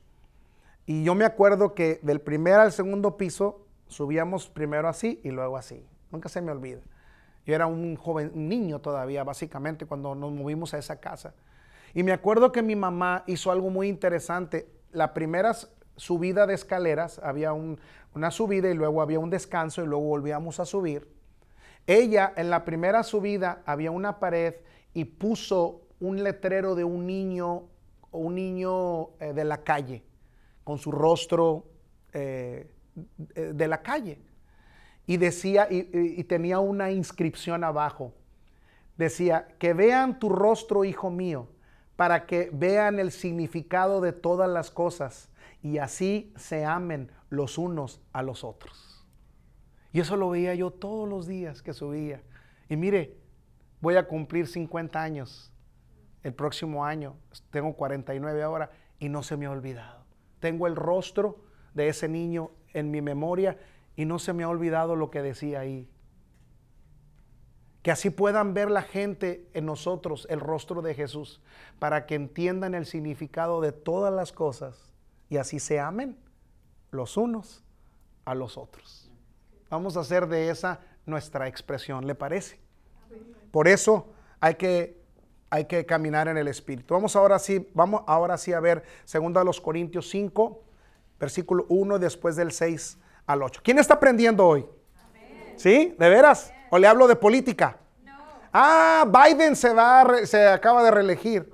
Y 0.84 1.04
yo 1.04 1.14
me 1.14 1.24
acuerdo 1.24 1.74
que 1.74 1.98
del 2.02 2.20
primer 2.20 2.54
al 2.54 2.72
segundo 2.72 3.16
piso 3.16 3.66
subíamos 3.88 4.48
primero 4.48 4.88
así 4.88 5.20
y 5.24 5.30
luego 5.30 5.56
así. 5.56 5.84
Nunca 6.10 6.28
se 6.28 6.40
me 6.40 6.52
olvida. 6.52 6.80
Yo 7.44 7.54
era 7.54 7.66
un 7.66 7.96
joven, 7.96 8.32
un 8.34 8.48
niño 8.48 8.80
todavía, 8.80 9.24
básicamente, 9.24 9.86
cuando 9.86 10.14
nos 10.14 10.32
movimos 10.32 10.74
a 10.74 10.78
esa 10.78 11.00
casa. 11.00 11.34
Y 11.94 12.02
me 12.02 12.12
acuerdo 12.12 12.52
que 12.52 12.62
mi 12.62 12.76
mamá 12.76 13.24
hizo 13.26 13.50
algo 13.50 13.70
muy 13.70 13.88
interesante. 13.88 14.68
La 14.92 15.14
primera 15.14 15.54
subida 15.96 16.46
de 16.46 16.54
escaleras, 16.54 17.20
había 17.22 17.52
una 17.52 18.30
subida 18.30 18.68
y 18.68 18.74
luego 18.74 19.00
había 19.00 19.18
un 19.18 19.30
descanso 19.30 19.82
y 19.82 19.86
luego 19.86 20.04
volvíamos 20.04 20.60
a 20.60 20.66
subir. 20.66 21.15
Ella 21.86 22.32
en 22.36 22.50
la 22.50 22.64
primera 22.64 23.02
subida 23.02 23.62
había 23.64 23.90
una 23.90 24.18
pared 24.18 24.54
y 24.92 25.04
puso 25.04 25.82
un 26.00 26.22
letrero 26.22 26.74
de 26.74 26.84
un 26.84 27.06
niño, 27.06 27.64
un 28.10 28.34
niño 28.34 29.10
eh, 29.20 29.32
de 29.34 29.44
la 29.44 29.62
calle, 29.62 30.02
con 30.64 30.78
su 30.78 30.90
rostro 30.90 31.66
eh, 32.12 32.70
de 32.94 33.68
la 33.68 33.82
calle. 33.82 34.20
Y 35.06 35.18
decía, 35.18 35.68
y, 35.70 36.24
tenía 36.24 36.58
una 36.58 36.90
inscripción 36.90 37.62
abajo. 37.62 38.12
Decía, 38.96 39.46
que 39.58 39.72
vean 39.72 40.18
tu 40.18 40.28
rostro, 40.28 40.84
hijo 40.84 41.10
mío, 41.10 41.46
para 41.94 42.26
que 42.26 42.50
vean 42.52 42.98
el 42.98 43.12
significado 43.12 44.00
de 44.00 44.12
todas 44.12 44.50
las 44.50 44.70
cosas 44.70 45.28
y 45.62 45.78
así 45.78 46.32
se 46.36 46.64
amen 46.64 47.10
los 47.30 47.58
unos 47.58 48.00
a 48.12 48.22
los 48.22 48.42
otros. 48.42 48.85
Y 49.96 50.00
eso 50.00 50.14
lo 50.14 50.28
veía 50.28 50.54
yo 50.54 50.70
todos 50.70 51.08
los 51.08 51.26
días 51.26 51.62
que 51.62 51.72
subía. 51.72 52.22
Y 52.68 52.76
mire, 52.76 53.16
voy 53.80 53.96
a 53.96 54.06
cumplir 54.06 54.46
50 54.46 55.02
años 55.02 55.50
el 56.22 56.34
próximo 56.34 56.84
año. 56.84 57.16
Tengo 57.48 57.72
49 57.72 58.42
ahora 58.42 58.70
y 58.98 59.08
no 59.08 59.22
se 59.22 59.38
me 59.38 59.46
ha 59.46 59.50
olvidado. 59.50 60.04
Tengo 60.38 60.66
el 60.66 60.76
rostro 60.76 61.46
de 61.72 61.88
ese 61.88 62.08
niño 62.08 62.50
en 62.74 62.90
mi 62.90 63.00
memoria 63.00 63.58
y 63.96 64.04
no 64.04 64.18
se 64.18 64.34
me 64.34 64.42
ha 64.42 64.50
olvidado 64.50 64.96
lo 64.96 65.10
que 65.10 65.22
decía 65.22 65.60
ahí. 65.60 65.88
Que 67.80 67.90
así 67.90 68.10
puedan 68.10 68.52
ver 68.52 68.70
la 68.70 68.82
gente 68.82 69.48
en 69.54 69.64
nosotros 69.64 70.26
el 70.28 70.40
rostro 70.40 70.82
de 70.82 70.92
Jesús, 70.92 71.40
para 71.78 72.04
que 72.04 72.16
entiendan 72.16 72.74
el 72.74 72.84
significado 72.84 73.62
de 73.62 73.72
todas 73.72 74.12
las 74.12 74.30
cosas 74.30 74.92
y 75.30 75.38
así 75.38 75.58
se 75.58 75.80
amen 75.80 76.18
los 76.90 77.16
unos 77.16 77.64
a 78.26 78.34
los 78.34 78.58
otros. 78.58 79.05
Vamos 79.68 79.96
a 79.96 80.00
hacer 80.00 80.28
de 80.28 80.48
esa 80.48 80.80
nuestra 81.06 81.48
expresión, 81.48 82.06
¿le 82.06 82.14
parece? 82.14 82.58
Por 83.50 83.66
eso 83.66 84.12
hay 84.40 84.54
que, 84.54 85.00
hay 85.50 85.64
que 85.64 85.84
caminar 85.84 86.28
en 86.28 86.36
el 86.36 86.46
Espíritu. 86.46 86.94
Vamos 86.94 87.16
ahora 87.16 87.38
sí, 87.38 87.68
vamos 87.74 88.02
ahora 88.06 88.38
sí 88.38 88.52
a 88.52 88.60
ver 88.60 88.84
2 89.12 89.44
los 89.44 89.60
Corintios 89.60 90.08
5, 90.10 90.62
versículo 91.18 91.66
1 91.68 91.98
después 91.98 92.36
del 92.36 92.52
6 92.52 92.98
al 93.26 93.42
8. 93.42 93.60
¿Quién 93.64 93.78
está 93.78 93.94
aprendiendo 93.94 94.46
hoy? 94.46 94.66
¿Sí? 95.56 95.96
¿De 95.98 96.08
veras? 96.08 96.52
¿O 96.70 96.78
le 96.78 96.86
hablo 96.86 97.08
de 97.08 97.16
política? 97.16 97.78
No. 98.04 98.12
Ah, 98.52 99.04
Biden 99.06 99.56
se 99.56 99.72
va, 99.72 100.06
se 100.24 100.46
acaba 100.46 100.84
de 100.84 100.90
reelegir. 100.92 101.52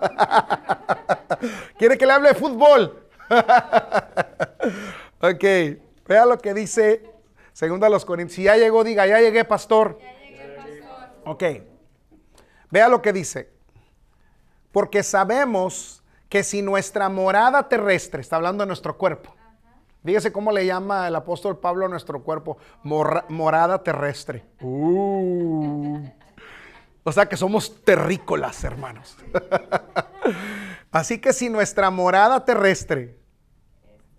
¿Quiere 1.78 1.96
que 1.96 2.06
le 2.06 2.12
hable 2.12 2.30
de 2.30 2.34
fútbol? 2.34 3.06
ok, 5.20 5.44
vea 6.08 6.26
lo 6.26 6.38
que 6.38 6.54
dice 6.54 7.19
Segunda 7.52 7.86
a 7.86 7.90
los 7.90 8.04
Corintios. 8.04 8.36
Si 8.36 8.42
ya 8.44 8.56
llegó, 8.56 8.84
diga, 8.84 9.06
ya 9.06 9.20
llegué, 9.20 9.44
pastor. 9.44 9.98
Ya 10.00 10.18
llegué, 10.18 10.56
pastor. 10.56 11.10
Ok. 11.24 11.44
Vea 12.70 12.88
lo 12.88 13.02
que 13.02 13.12
dice. 13.12 13.50
Porque 14.72 15.02
sabemos 15.02 16.02
que 16.28 16.44
si 16.44 16.62
nuestra 16.62 17.08
morada 17.08 17.68
terrestre, 17.68 18.20
está 18.20 18.36
hablando 18.36 18.62
de 18.62 18.68
nuestro 18.68 18.96
cuerpo. 18.96 19.34
Fíjese 20.04 20.32
cómo 20.32 20.50
le 20.50 20.64
llama 20.64 21.08
el 21.08 21.14
apóstol 21.14 21.58
Pablo 21.58 21.84
a 21.84 21.88
nuestro 21.88 22.22
cuerpo, 22.22 22.56
morada 22.82 23.82
terrestre. 23.82 24.44
Uh. 24.60 26.02
O 27.02 27.12
sea 27.12 27.26
que 27.26 27.36
somos 27.36 27.84
terrícolas, 27.84 28.64
hermanos. 28.64 29.16
Así 30.90 31.18
que 31.18 31.32
si 31.32 31.50
nuestra 31.50 31.90
morada 31.90 32.44
terrestre 32.44 33.19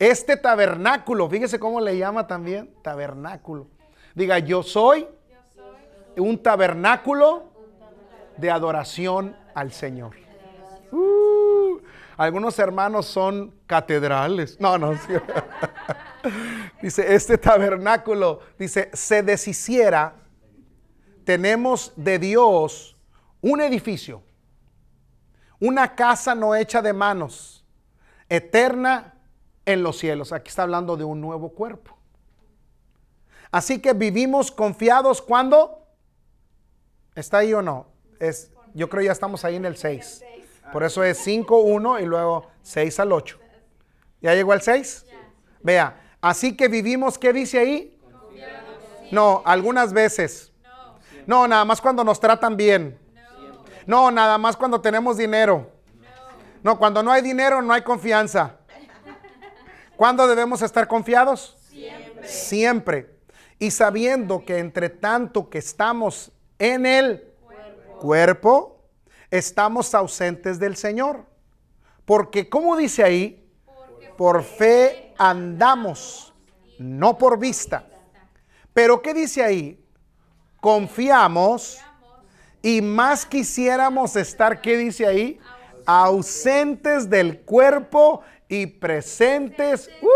este 0.01 0.35
tabernáculo, 0.35 1.29
fíjese 1.29 1.59
cómo 1.59 1.79
le 1.79 1.95
llama 1.95 2.25
también, 2.25 2.73
tabernáculo. 2.81 3.67
Diga, 4.15 4.39
yo 4.39 4.63
soy 4.63 5.07
un 6.17 6.41
tabernáculo 6.41 7.43
de 8.35 8.49
adoración 8.49 9.35
al 9.53 9.71
Señor. 9.71 10.15
Uh, 10.91 11.79
algunos 12.17 12.57
hermanos 12.57 13.05
son 13.05 13.53
catedrales. 13.67 14.59
No, 14.59 14.75
no. 14.79 14.93
dice, 16.81 17.13
este 17.13 17.37
tabernáculo, 17.37 18.39
dice, 18.57 18.89
se 18.93 19.21
deshiciera, 19.21 20.15
tenemos 21.23 21.93
de 21.95 22.17
Dios 22.17 22.97
un 23.39 23.61
edificio, 23.61 24.23
una 25.59 25.93
casa 25.93 26.33
no 26.33 26.55
hecha 26.55 26.81
de 26.81 26.91
manos, 26.91 27.63
eterna 28.29 29.10
en 29.65 29.83
los 29.83 29.97
cielos. 29.97 30.31
Aquí 30.31 30.49
está 30.49 30.63
hablando 30.63 30.97
de 30.97 31.03
un 31.03 31.21
nuevo 31.21 31.49
cuerpo. 31.49 31.97
Así 33.51 33.79
que 33.79 33.93
vivimos 33.93 34.51
confiados 34.51 35.21
cuando 35.21 35.85
está 37.15 37.39
ahí 37.39 37.53
o 37.53 37.61
no. 37.61 37.87
Es, 38.19 38.51
yo 38.73 38.89
creo 38.89 39.03
ya 39.03 39.11
estamos 39.11 39.43
ahí 39.43 39.55
en 39.55 39.65
el 39.65 39.75
6. 39.75 40.23
Por 40.71 40.83
eso 40.83 41.03
es 41.03 41.17
5, 41.19 41.57
1 41.59 41.99
y 41.99 42.05
luego 42.05 42.47
6 42.61 42.99
al 43.01 43.11
8. 43.11 43.39
¿Ya 44.21 44.33
llegó 44.33 44.53
al 44.53 44.61
6? 44.61 45.05
Vea, 45.61 46.15
así 46.21 46.55
que 46.55 46.67
vivimos, 46.67 47.17
¿qué 47.17 47.33
dice 47.33 47.59
ahí? 47.59 47.99
No, 49.11 49.41
algunas 49.45 49.91
veces. 49.91 50.53
No, 51.27 51.47
nada 51.47 51.65
más 51.65 51.81
cuando 51.81 52.03
nos 52.03 52.19
tratan 52.19 52.55
bien. 52.55 52.97
No, 53.85 54.09
nada 54.11 54.37
más 54.37 54.55
cuando 54.55 54.79
tenemos 54.79 55.17
dinero. 55.17 55.69
No, 56.63 56.77
cuando 56.77 57.03
no 57.03 57.11
hay 57.11 57.21
dinero 57.21 57.61
no 57.61 57.73
hay 57.73 57.81
confianza. 57.81 58.57
¿Cuándo 60.01 60.25
debemos 60.25 60.63
estar 60.63 60.87
confiados? 60.87 61.55
Siempre. 61.69 62.27
Siempre. 62.27 63.15
Y 63.59 63.69
sabiendo 63.69 64.43
que 64.43 64.57
entre 64.57 64.89
tanto 64.89 65.47
que 65.47 65.59
estamos 65.59 66.31
en 66.57 66.87
el 66.87 67.31
cuerpo, 67.99 68.83
estamos 69.29 69.93
ausentes 69.93 70.57
del 70.57 70.75
Señor. 70.75 71.27
Porque, 72.03 72.49
como 72.49 72.75
dice 72.77 73.03
ahí, 73.03 73.47
por 74.17 74.41
fe 74.41 75.13
andamos, 75.19 76.33
no 76.79 77.15
por 77.19 77.37
vista. 77.37 77.87
Pero 78.73 79.03
¿qué 79.03 79.13
dice 79.13 79.43
ahí? 79.43 79.85
Confiamos 80.59 81.79
y 82.63 82.81
más 82.81 83.23
quisiéramos 83.23 84.15
estar, 84.15 84.61
¿qué 84.61 84.77
dice 84.77 85.05
ahí? 85.05 85.39
Ausentes 85.85 87.07
del 87.07 87.41
cuerpo 87.41 88.23
y 88.51 88.67
presentes 88.67 89.89
¡uh! 90.01 90.07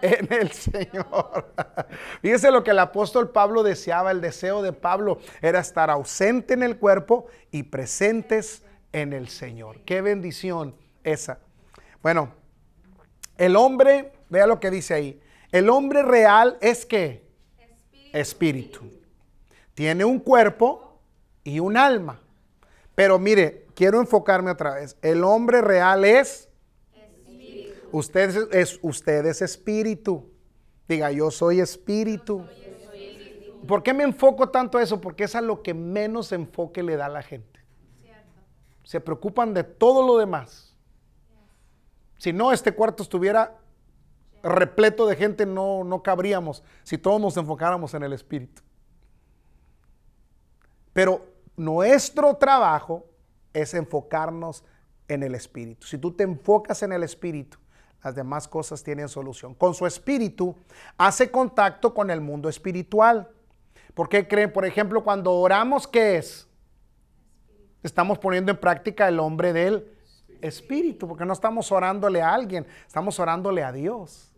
en 0.00 0.32
el 0.32 0.50
Señor. 0.52 1.52
Fíjese 2.22 2.50
lo 2.50 2.64
que 2.64 2.70
el 2.70 2.78
apóstol 2.78 3.30
Pablo 3.30 3.62
deseaba, 3.62 4.10
el 4.10 4.22
deseo 4.22 4.62
de 4.62 4.72
Pablo 4.72 5.18
era 5.42 5.60
estar 5.60 5.90
ausente 5.90 6.54
en 6.54 6.62
el 6.62 6.78
cuerpo 6.78 7.26
y 7.50 7.64
presentes 7.64 8.62
en 8.90 9.12
el 9.12 9.28
Señor. 9.28 9.82
Qué 9.84 10.00
bendición 10.00 10.74
esa. 11.04 11.40
Bueno, 12.02 12.32
el 13.36 13.54
hombre, 13.54 14.14
vea 14.30 14.46
lo 14.46 14.60
que 14.60 14.70
dice 14.70 14.94
ahí, 14.94 15.20
el 15.52 15.68
hombre 15.68 16.02
real 16.02 16.56
es 16.62 16.86
que 16.86 17.28
espíritu. 18.14 18.90
Tiene 19.74 20.06
un 20.06 20.20
cuerpo 20.20 21.02
y 21.44 21.60
un 21.60 21.76
alma. 21.76 22.18
Pero 22.94 23.18
mire, 23.18 23.66
quiero 23.74 24.00
enfocarme 24.00 24.52
otra 24.52 24.76
vez. 24.76 24.96
El 25.02 25.22
hombre 25.22 25.60
real 25.60 26.06
es 26.06 26.47
Usted 27.92 28.52
es, 28.52 28.78
usted 28.82 29.26
es 29.26 29.42
espíritu. 29.42 30.30
Diga, 30.86 31.10
yo 31.12 31.30
soy 31.30 31.60
espíritu. 31.60 32.44
¿Por 33.66 33.82
qué 33.82 33.92
me 33.92 34.04
enfoco 34.04 34.48
tanto 34.48 34.78
eso? 34.78 35.00
Porque 35.00 35.24
es 35.24 35.34
a 35.34 35.40
lo 35.40 35.62
que 35.62 35.74
menos 35.74 36.32
enfoque 36.32 36.82
le 36.82 36.96
da 36.96 37.06
a 37.06 37.10
la 37.10 37.22
gente. 37.22 37.60
Se 38.84 39.00
preocupan 39.00 39.52
de 39.52 39.64
todo 39.64 40.06
lo 40.06 40.18
demás. 40.18 40.74
Si 42.16 42.32
no, 42.32 42.52
este 42.52 42.72
cuarto 42.72 43.02
estuviera 43.02 43.58
repleto 44.42 45.06
de 45.06 45.16
gente, 45.16 45.44
no, 45.44 45.84
no 45.84 46.02
cabríamos 46.02 46.62
si 46.84 46.96
todos 46.96 47.20
nos 47.20 47.36
enfocáramos 47.36 47.92
en 47.94 48.02
el 48.02 48.12
espíritu. 48.12 48.62
Pero 50.92 51.26
nuestro 51.56 52.34
trabajo 52.36 53.04
es 53.52 53.74
enfocarnos 53.74 54.64
en 55.06 55.22
el 55.22 55.34
espíritu. 55.34 55.86
Si 55.86 55.98
tú 55.98 56.12
te 56.12 56.24
enfocas 56.24 56.82
en 56.82 56.92
el 56.92 57.02
espíritu, 57.02 57.58
las 58.02 58.14
demás 58.14 58.46
cosas 58.46 58.82
tienen 58.82 59.08
solución. 59.08 59.54
Con 59.54 59.74
su 59.74 59.86
espíritu 59.86 60.54
hace 60.96 61.30
contacto 61.30 61.92
con 61.92 62.10
el 62.10 62.20
mundo 62.20 62.48
espiritual. 62.48 63.28
¿Por 63.94 64.08
qué 64.08 64.28
creen? 64.28 64.52
Por 64.52 64.64
ejemplo, 64.64 65.02
cuando 65.02 65.32
oramos, 65.34 65.86
¿qué 65.86 66.16
es? 66.16 66.46
Estamos 67.82 68.18
poniendo 68.18 68.52
en 68.52 68.58
práctica 68.58 69.08
el 69.08 69.18
hombre 69.18 69.52
del 69.52 69.92
espíritu, 70.40 71.08
porque 71.08 71.24
no 71.24 71.32
estamos 71.32 71.72
orándole 71.72 72.22
a 72.22 72.32
alguien, 72.32 72.66
estamos 72.86 73.18
orándole 73.18 73.62
a 73.64 73.72
Dios. 73.72 74.32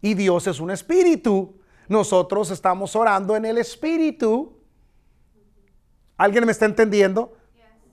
Y 0.00 0.14
Dios 0.14 0.46
es 0.46 0.60
un 0.60 0.70
espíritu. 0.70 1.60
Nosotros 1.88 2.50
estamos 2.50 2.94
orando 2.94 3.36
en 3.36 3.44
el 3.44 3.58
espíritu. 3.58 4.56
¿Alguien 6.16 6.44
me 6.44 6.52
está 6.52 6.66
entendiendo? 6.66 7.36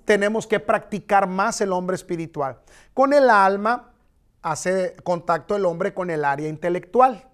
Tenemos 0.03 0.45
que 0.45 0.59
practicar 0.59 1.27
más 1.27 1.61
el 1.61 1.71
hombre 1.71 1.95
espiritual. 1.95 2.59
Con 2.93 3.13
el 3.13 3.29
alma 3.29 3.94
hace 4.45 4.95
contacto 5.03 5.55
el 5.55 5.65
hombre 5.65 5.95
con 5.95 6.11
el 6.11 6.23
área 6.23 6.47
intelectual. 6.47 7.27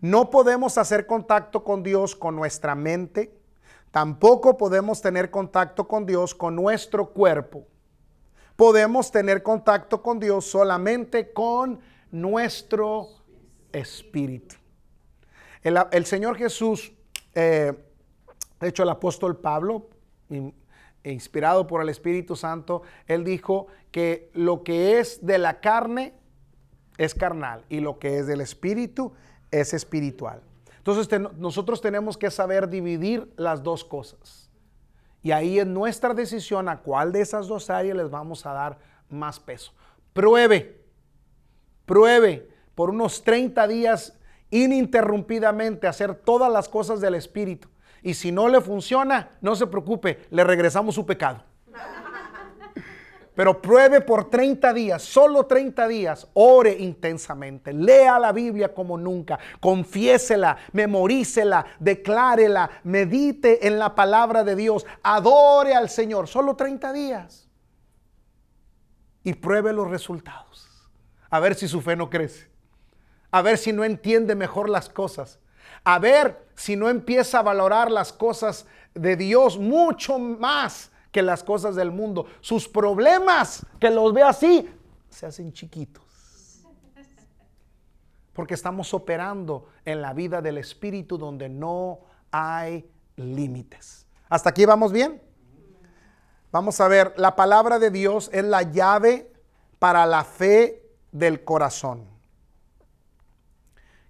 No 0.00 0.30
podemos 0.30 0.78
hacer 0.78 1.06
contacto 1.06 1.62
con 1.62 1.82
Dios 1.82 2.16
con 2.16 2.34
nuestra 2.34 2.74
mente, 2.74 3.38
tampoco 3.90 4.56
podemos 4.56 5.02
tener 5.02 5.30
contacto 5.30 5.86
con 5.86 6.06
Dios 6.06 6.34
con 6.34 6.56
nuestro 6.56 7.10
cuerpo. 7.10 7.66
Podemos 8.56 9.10
tener 9.10 9.42
contacto 9.42 10.02
con 10.02 10.18
Dios 10.18 10.46
solamente 10.46 11.30
con 11.30 11.78
nuestro 12.10 13.08
espíritu. 13.70 14.56
El, 15.62 16.06
Señor 16.06 16.38
Jesús, 16.38 16.90
eh, 17.34 17.74
de 18.58 18.68
hecho 18.68 18.82
el 18.82 18.88
apóstol 18.88 19.36
Pablo, 19.36 19.90
e 21.04 21.12
inspirado 21.12 21.66
por 21.66 21.82
el 21.82 21.88
Espíritu 21.88 22.36
Santo, 22.36 22.82
él 23.06 23.24
dijo 23.24 23.68
que 23.90 24.30
lo 24.34 24.62
que 24.62 24.98
es 24.98 25.24
de 25.24 25.38
la 25.38 25.60
carne 25.60 26.14
es 26.96 27.14
carnal 27.14 27.64
y 27.68 27.80
lo 27.80 27.98
que 27.98 28.18
es 28.18 28.26
del 28.26 28.40
Espíritu 28.40 29.12
es 29.50 29.72
espiritual. 29.72 30.42
Entonces 30.76 31.08
nosotros 31.36 31.80
tenemos 31.80 32.16
que 32.16 32.30
saber 32.30 32.68
dividir 32.68 33.32
las 33.36 33.62
dos 33.62 33.84
cosas. 33.84 34.50
Y 35.22 35.32
ahí 35.32 35.58
es 35.58 35.66
nuestra 35.66 36.14
decisión 36.14 36.68
a 36.68 36.80
cuál 36.80 37.12
de 37.12 37.20
esas 37.20 37.48
dos 37.48 37.70
áreas 37.70 37.96
les 37.96 38.10
vamos 38.10 38.46
a 38.46 38.52
dar 38.52 38.78
más 39.08 39.38
peso. 39.40 39.72
Pruebe, 40.12 40.80
pruebe 41.86 42.48
por 42.74 42.90
unos 42.90 43.22
30 43.22 43.66
días 43.68 44.18
ininterrumpidamente 44.50 45.86
hacer 45.86 46.14
todas 46.14 46.50
las 46.50 46.68
cosas 46.68 47.00
del 47.00 47.14
Espíritu 47.14 47.68
y 48.02 48.14
si 48.14 48.32
no 48.32 48.48
le 48.48 48.60
funciona, 48.60 49.30
no 49.40 49.54
se 49.56 49.66
preocupe, 49.66 50.26
le 50.30 50.44
regresamos 50.44 50.94
su 50.94 51.04
pecado. 51.04 51.42
Pero 53.38 53.62
pruebe 53.62 54.00
por 54.00 54.30
30 54.30 54.72
días, 54.72 55.00
solo 55.00 55.46
30 55.46 55.86
días, 55.86 56.26
ore 56.34 56.72
intensamente, 56.72 57.72
lea 57.72 58.18
la 58.18 58.32
Biblia 58.32 58.74
como 58.74 58.98
nunca, 58.98 59.38
confiésela, 59.60 60.56
memorícela, 60.72 61.64
declárela, 61.78 62.68
medite 62.82 63.68
en 63.68 63.78
la 63.78 63.94
palabra 63.94 64.42
de 64.42 64.56
Dios, 64.56 64.84
adore 65.04 65.76
al 65.76 65.88
Señor, 65.88 66.26
solo 66.26 66.56
30 66.56 66.92
días. 66.92 67.48
Y 69.22 69.34
pruebe 69.34 69.72
los 69.72 69.88
resultados. 69.88 70.68
A 71.30 71.38
ver 71.38 71.54
si 71.54 71.68
su 71.68 71.80
fe 71.80 71.94
no 71.94 72.10
crece. 72.10 72.50
A 73.30 73.40
ver 73.40 73.56
si 73.56 73.72
no 73.72 73.84
entiende 73.84 74.34
mejor 74.34 74.68
las 74.68 74.88
cosas 74.88 75.38
a 75.88 75.98
ver 75.98 76.46
si 76.54 76.76
no 76.76 76.90
empieza 76.90 77.38
a 77.38 77.42
valorar 77.42 77.90
las 77.90 78.12
cosas 78.12 78.66
de 78.94 79.16
Dios 79.16 79.58
mucho 79.58 80.18
más 80.18 80.90
que 81.10 81.22
las 81.22 81.42
cosas 81.42 81.76
del 81.76 81.90
mundo. 81.90 82.26
Sus 82.42 82.68
problemas, 82.68 83.64
que 83.80 83.88
los 83.88 84.12
ve 84.12 84.22
así, 84.22 84.68
se 85.08 85.24
hacen 85.24 85.50
chiquitos. 85.50 86.04
Porque 88.34 88.52
estamos 88.52 88.92
operando 88.92 89.70
en 89.86 90.02
la 90.02 90.12
vida 90.12 90.42
del 90.42 90.58
Espíritu 90.58 91.16
donde 91.16 91.48
no 91.48 92.00
hay 92.30 92.86
límites. 93.16 94.06
¿Hasta 94.28 94.50
aquí 94.50 94.66
vamos 94.66 94.92
bien? 94.92 95.22
Vamos 96.52 96.82
a 96.82 96.88
ver, 96.88 97.14
la 97.16 97.34
palabra 97.34 97.78
de 97.78 97.90
Dios 97.90 98.28
es 98.34 98.44
la 98.44 98.60
llave 98.60 99.32
para 99.78 100.04
la 100.04 100.24
fe 100.24 100.82
del 101.12 101.44
corazón. 101.44 102.17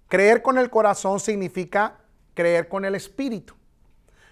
Creer 0.09 0.41
con 0.41 0.57
el 0.57 0.71
corazón 0.71 1.19
significa 1.19 1.99
creer 2.33 2.67
con 2.67 2.83
el 2.83 2.95
espíritu. 2.95 3.53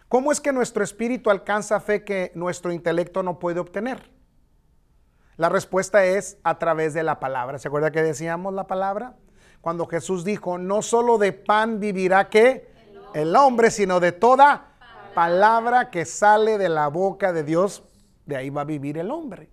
¿Cómo 0.09 0.31
es 0.31 0.41
que 0.41 0.51
nuestro 0.51 0.83
espíritu 0.83 1.29
alcanza 1.29 1.79
fe 1.79 2.03
que 2.03 2.31
nuestro 2.33 2.71
intelecto 2.71 3.21
no 3.21 3.37
puede 3.37 3.59
obtener? 3.59 4.09
La 5.35 5.49
respuesta 5.49 6.03
es 6.03 6.39
a 6.43 6.57
través 6.57 6.95
de 6.95 7.03
la 7.03 7.19
palabra. 7.19 7.59
¿Se 7.59 7.67
acuerda 7.67 7.91
que 7.91 8.01
decíamos 8.01 8.55
la 8.55 8.65
palabra? 8.65 9.17
Cuando 9.61 9.85
Jesús 9.85 10.25
dijo, 10.25 10.57
no 10.57 10.81
solo 10.81 11.19
de 11.19 11.31
pan 11.31 11.79
vivirá 11.79 12.27
que 12.29 12.71
el 13.13 13.35
hombre, 13.35 13.69
sino 13.69 13.99
de 13.99 14.13
toda 14.13 14.73
palabra 15.13 15.91
que 15.91 16.05
sale 16.05 16.57
de 16.57 16.69
la 16.69 16.87
boca 16.87 17.33
de 17.33 17.43
Dios, 17.43 17.83
de 18.25 18.35
ahí 18.35 18.49
va 18.49 18.61
a 18.61 18.65
vivir 18.65 18.97
el 18.97 19.11
hombre 19.11 19.51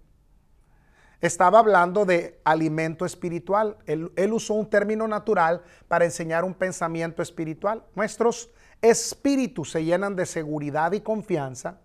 estaba 1.27 1.59
hablando 1.59 2.05
de 2.05 2.39
alimento 2.45 3.07
espiritual. 3.07 3.79
Él, 3.87 4.33
usó 4.33 4.53
un 4.53 4.69
término 4.69 5.09
natural 5.09 5.63
para 5.89 6.05
enseñar 6.05 6.45
un 6.45 6.53
pensamiento 6.53 7.23
espiritual. 7.23 7.83
Nuestros 7.95 8.51
espíritus 8.83 9.71
se 9.71 9.85
llenan 9.85 10.17
de 10.17 10.27
seguridad 10.27 10.93
y 10.93 11.01
confianza 11.01 11.81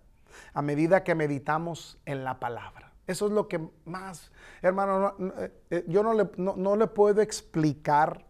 a 0.53 0.61
medida 0.61 1.05
que 1.05 1.15
meditamos 1.15 1.97
en 2.05 2.25
la 2.25 2.37
palabra. 2.37 2.91
Eso 3.07 3.27
es 3.27 3.31
lo 3.31 3.47
que 3.47 3.65
más, 3.85 4.29
hermano, 4.61 5.15
eh, 5.37 5.53
eh, 5.69 5.85
yo 5.87 6.03
no 6.03 6.13
le, 6.13 6.29
no 6.35 6.75
le 6.75 6.87
puedo 6.87 7.21
explicar 7.21 8.25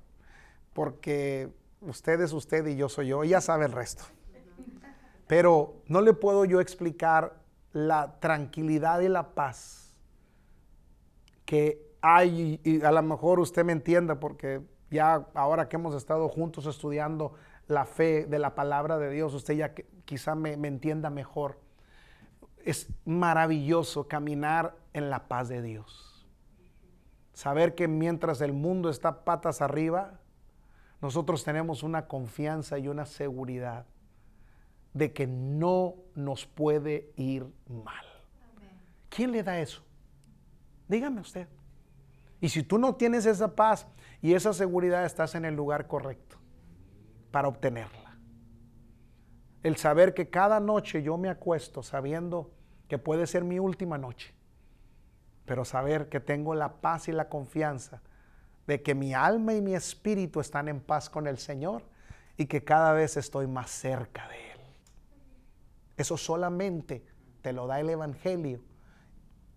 porque 0.74 1.50
usted 1.82 2.22
es 2.22 2.34
usted 2.34 2.68
y 2.68 2.76
yo 2.76 2.88
soy 2.88 3.08
yo, 3.08 3.24
ya 3.24 3.42
sabe 3.42 3.66
el 3.66 3.72
resto. 3.72 4.04
Pero 5.26 5.82
no 5.88 6.02
le 6.02 6.14
puedo 6.14 6.46
yo 6.46 6.62
explicar 6.62 7.36
la 7.74 8.20
tranquilidad 8.20 9.02
y 9.02 9.10
la 9.10 9.34
paz 9.34 9.89
que 11.50 11.96
hay, 12.00 12.62
y 12.64 12.84
a 12.84 12.92
lo 12.92 13.02
mejor 13.02 13.40
usted 13.40 13.66
me 13.66 13.72
entienda 13.72 14.20
porque 14.20 14.62
ya 14.92 15.28
ahora 15.34 15.68
que 15.68 15.78
hemos 15.78 15.96
estado 15.96 16.30
juntos 16.30 16.68
estudiando 16.68 17.34
la 17.66 17.86
fe 17.86 18.28
de 18.28 18.38
la 18.38 18.54
palabra 18.54 19.00
de 19.00 19.10
Dios, 19.10 19.34
usted 19.34 19.56
ya 19.56 19.74
quizá 20.06 20.36
me, 20.36 20.58
me 20.58 20.68
entienda 20.68 21.10
mejor. 21.10 21.60
Es 22.64 22.88
maravilloso 23.04 24.08
caminar 24.08 24.76
en 24.94 25.10
la 25.10 25.28
paz 25.28 25.50
de 25.50 25.64
Dios. 25.64 26.24
Saber 27.34 27.74
que 27.74 27.88
mientras 27.88 28.42
el 28.42 28.54
mundo 28.54 28.92
está 28.92 29.26
patas 29.26 29.64
arriba, 29.64 30.20
nosotros 31.02 31.44
tenemos 31.44 31.82
una 31.82 32.06
confianza 32.06 32.78
y 32.78 32.88
una 32.90 33.08
seguridad 33.08 33.88
de 34.94 35.14
que 35.14 35.26
no 35.26 35.96
nos 36.14 36.46
puede 36.46 37.12
ir 37.16 37.48
mal. 37.68 38.06
¿Quién 39.10 39.32
le 39.32 39.42
da 39.42 39.60
eso? 39.60 39.82
Dígame 40.90 41.22
usted. 41.22 41.48
Y 42.42 42.50
si 42.50 42.64
tú 42.64 42.78
no 42.78 42.96
tienes 42.96 43.26
esa 43.26 43.56
paz 43.56 43.88
y 44.22 44.34
esa 44.34 44.52
seguridad, 44.54 45.06
estás 45.06 45.36
en 45.36 45.46
el 45.46 45.56
lugar 45.56 45.88
correcto 45.88 46.38
para 47.32 47.48
obtenerla. 47.48 48.18
El 49.62 49.78
saber 49.78 50.14
que 50.14 50.30
cada 50.30 50.60
noche 50.60 51.04
yo 51.04 51.18
me 51.18 51.30
acuesto 51.30 51.84
sabiendo 51.84 52.52
que 52.88 52.98
puede 52.98 53.28
ser 53.28 53.44
mi 53.44 53.60
última 53.60 53.98
noche, 53.98 54.34
pero 55.46 55.64
saber 55.64 56.10
que 56.10 56.20
tengo 56.20 56.56
la 56.56 56.82
paz 56.82 57.08
y 57.08 57.12
la 57.12 57.30
confianza 57.30 58.02
de 58.66 58.82
que 58.82 58.96
mi 58.96 59.14
alma 59.14 59.54
y 59.54 59.62
mi 59.62 59.76
espíritu 59.76 60.40
están 60.40 60.70
en 60.70 60.80
paz 60.80 61.10
con 61.10 61.28
el 61.28 61.38
Señor 61.38 61.84
y 62.38 62.46
que 62.46 62.64
cada 62.64 62.94
vez 62.94 63.18
estoy 63.18 63.48
más 63.48 63.70
cerca 63.70 64.28
de 64.30 64.52
Él. 64.54 64.60
Eso 65.98 66.18
solamente 66.18 67.06
te 67.42 67.52
lo 67.52 67.68
da 67.68 67.80
el 67.80 67.90
Evangelio 67.90 68.62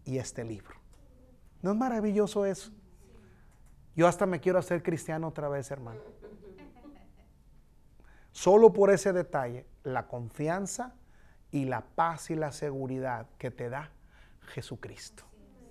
y 0.05 0.19
este 0.19 0.45
libro. 0.45 0.82
¿No 1.63 1.71
es 1.71 1.77
maravilloso 1.77 2.45
eso? 2.45 2.73
Yo 3.95 4.09
hasta 4.09 4.27
me 4.27 4.41
quiero 4.41 4.59
hacer 4.59 4.83
cristiano 4.83 5.29
otra 5.29 5.49
vez, 5.49 5.71
hermano. 5.71 6.01
Solo 8.33 8.73
por 8.73 8.91
ese 8.91 9.13
detalle, 9.13 9.67
la 9.85 10.07
confianza 10.07 10.95
y 11.51 11.67
la 11.67 11.83
paz 11.83 12.31
y 12.31 12.35
la 12.35 12.51
seguridad 12.51 13.29
que 13.39 13.51
te 13.51 13.69
da 13.69 13.91
Jesucristo. 14.55 15.25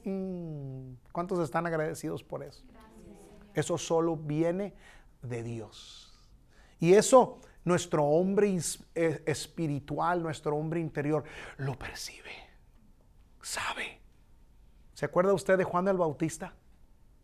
Mm, 0.05 0.93
¿Cuántos 1.11 1.39
están 1.39 1.65
agradecidos 1.65 2.23
por 2.23 2.43
eso? 2.43 2.63
Eso 3.53 3.77
solo 3.77 4.15
viene 4.15 4.73
de 5.21 5.43
Dios. 5.43 6.07
Y 6.79 6.93
eso 6.93 7.39
nuestro 7.63 8.05
hombre 8.05 8.57
eh, 8.95 9.23
espiritual, 9.25 10.21
nuestro 10.21 10.55
hombre 10.55 10.79
interior, 10.79 11.23
lo 11.57 11.77
percibe, 11.77 12.31
sabe. 13.41 14.00
¿Se 15.01 15.05
acuerda 15.05 15.33
usted 15.33 15.57
de 15.57 15.63
Juan 15.63 15.87
el 15.87 15.97
Bautista? 15.97 16.53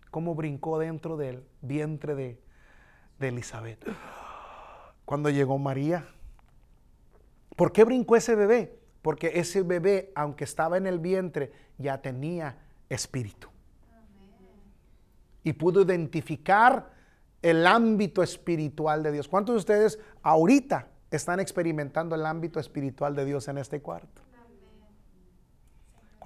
Cómo 0.10 0.34
brincó 0.34 0.80
dentro 0.80 1.16
del 1.16 1.44
vientre 1.62 2.16
de, 2.16 2.42
de 3.20 3.28
Elizabeth. 3.28 3.86
Cuando 5.06 5.30
llegó 5.30 5.60
María. 5.60 6.10
¿Por 7.56 7.72
qué 7.72 7.84
brincó 7.84 8.16
ese 8.16 8.34
bebé? 8.34 8.80
Porque 9.04 9.34
ese 9.36 9.62
bebé, 9.62 10.12
aunque 10.16 10.44
estaba 10.44 10.78
en 10.78 10.88
el 10.88 10.98
vientre, 10.98 11.52
ya 11.78 12.02
tenía 12.02 12.58
espíritu. 12.90 13.48
Y 15.44 15.54
pudo 15.54 15.84
identificar 15.84 16.90
el 17.44 17.68
ámbito 17.68 18.24
espiritual 18.24 19.04
de 19.04 19.12
Dios. 19.12 19.28
¿Cuántos 19.28 19.54
de 19.54 19.60
ustedes 19.60 20.00
ahorita 20.24 20.88
están 21.12 21.40
experimentando 21.40 22.16
el 22.16 22.26
ámbito 22.26 22.60
espiritual 22.60 23.16
de 23.16 23.26
Dios 23.26 23.48
en 23.50 23.60
este 23.60 23.84
cuarto? 23.84 24.27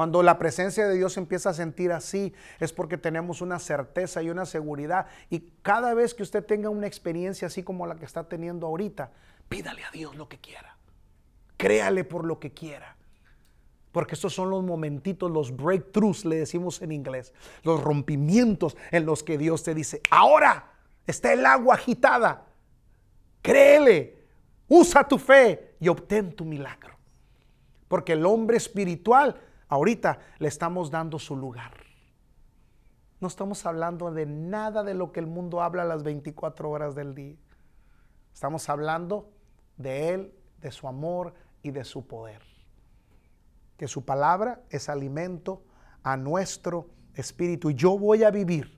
Cuando 0.02 0.24
la 0.24 0.40
presencia 0.40 0.88
de 0.88 0.96
Dios 0.96 1.16
empieza 1.18 1.52
a 1.52 1.54
sentir 1.54 1.92
así, 1.92 2.34
es 2.60 2.74
porque 2.74 2.98
tenemos 2.98 3.40
una 3.40 3.60
certeza 3.60 4.24
y 4.24 4.32
una 4.32 4.48
seguridad. 4.48 5.06
Y 5.30 5.52
cada 5.62 5.94
vez 5.94 6.16
que 6.16 6.24
usted 6.24 6.44
tenga 6.44 6.72
una 6.72 6.88
experiencia 6.88 7.46
así 7.46 7.62
como 7.62 7.86
la 7.86 7.94
que 7.94 8.06
está 8.06 8.24
teniendo 8.28 8.66
ahorita, 8.66 9.12
pídale 9.48 9.84
a 9.84 9.92
Dios 9.92 10.16
lo 10.16 10.28
que 10.28 10.40
quiera. 10.40 10.76
Créale 11.56 12.04
por 12.04 12.26
lo 12.26 12.40
que 12.40 12.52
quiera. 12.52 12.96
Porque 13.92 14.16
estos 14.16 14.34
son 14.34 14.50
los 14.50 14.64
momentitos, 14.64 15.30
los 15.30 15.56
breakthroughs, 15.56 16.26
le 16.26 16.38
decimos 16.38 16.82
en 16.82 16.94
inglés, 16.94 17.32
los 17.62 17.80
rompimientos 17.80 18.76
en 18.90 19.06
los 19.06 19.22
que 19.22 19.38
Dios 19.38 19.62
te 19.62 19.76
dice, 19.76 20.02
ahora 20.10 20.72
está 21.06 21.32
el 21.32 21.46
agua 21.46 21.76
agitada, 21.76 22.48
créele, 23.44 24.18
usa 24.68 25.08
tu 25.08 25.20
fe 25.20 25.76
y 25.80 25.90
obtén 25.90 26.36
tu 26.36 26.44
milagro. 26.44 26.96
Porque 27.88 28.14
el 28.14 28.26
hombre 28.26 28.58
espiritual 28.58 29.40
Ahorita 29.72 30.20
le 30.40 30.50
estamos 30.50 30.92
dando 30.92 31.18
su 31.18 31.34
lugar. 31.38 31.72
No 33.22 33.30
estamos 33.30 33.66
hablando 33.66 34.12
de 34.12 34.26
nada 34.26 34.84
de 34.84 34.94
lo 34.94 35.14
que 35.14 35.22
el 35.22 35.28
mundo 35.28 35.62
habla 35.62 35.86
las 35.86 36.04
24 36.04 36.70
horas 36.70 36.94
del 36.94 37.16
día. 37.16 37.38
Estamos 38.34 38.68
hablando 38.68 39.32
de 39.78 40.10
Él, 40.10 40.36
de 40.60 40.74
su 40.74 40.90
amor 40.90 41.36
y 41.64 41.72
de 41.72 41.86
su 41.86 42.06
poder. 42.06 42.42
Que 43.78 43.88
su 43.88 44.04
palabra 44.04 44.62
es 44.70 44.90
alimento 44.90 45.64
a 46.04 46.18
nuestro 46.18 46.90
espíritu. 47.14 47.70
Y 47.70 47.76
yo 47.76 47.98
voy 47.98 48.26
a 48.26 48.30
vivir 48.30 48.78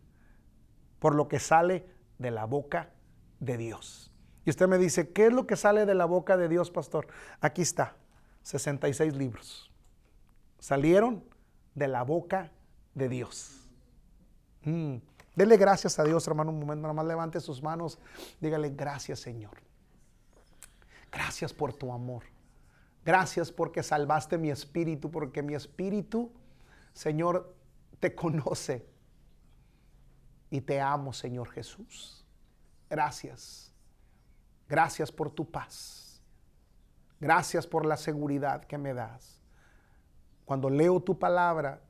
por 1.00 1.16
lo 1.16 1.28
que 1.28 1.40
sale 1.40 1.88
de 2.20 2.30
la 2.30 2.46
boca 2.46 2.92
de 3.40 3.58
Dios. 3.58 4.14
Y 4.46 4.52
usted 4.52 4.68
me 4.68 4.78
dice, 4.78 5.12
¿qué 5.12 5.26
es 5.26 5.34
lo 5.34 5.48
que 5.48 5.56
sale 5.56 5.88
de 5.88 5.96
la 5.96 6.06
boca 6.06 6.38
de 6.38 6.50
Dios, 6.50 6.70
pastor? 6.70 7.08
Aquí 7.42 7.64
está, 7.64 7.96
66 8.44 9.16
libros 9.16 9.73
salieron 10.64 11.22
de 11.76 11.90
la 11.90 12.04
boca 12.04 12.50
de 12.96 13.10
Dios. 13.10 13.70
Mm. 14.62 14.96
Dele 15.36 15.58
gracias 15.58 16.00
a 16.00 16.06
Dios, 16.06 16.26
hermano, 16.26 16.52
un 16.52 16.60
momento, 16.60 16.84
nada 16.84 16.94
más 16.94 17.06
levante 17.06 17.42
sus 17.42 17.62
manos, 17.62 18.00
dígale 18.40 18.70
gracias, 18.70 19.20
Señor. 19.20 19.58
Gracias 21.12 21.52
por 21.52 21.74
tu 21.74 21.92
amor. 21.92 22.24
Gracias 23.04 23.52
porque 23.52 23.84
salvaste 23.84 24.38
mi 24.38 24.52
espíritu, 24.52 25.12
porque 25.12 25.44
mi 25.44 25.54
espíritu, 25.54 26.32
Señor, 26.94 27.54
te 28.00 28.16
conoce 28.16 28.88
y 30.50 30.62
te 30.62 30.80
amo, 30.80 31.12
Señor 31.12 31.52
Jesús. 31.52 32.26
Gracias. 32.90 33.74
Gracias 34.70 35.12
por 35.12 35.30
tu 35.30 35.52
paz. 35.52 36.22
Gracias 37.20 37.68
por 37.68 37.86
la 37.86 37.98
seguridad 37.98 38.64
que 38.64 38.78
me 38.78 38.94
das. 38.94 39.43
Cuando 40.46 40.70
leo 40.70 41.00
tu 41.00 41.18
palabra, 41.18 41.82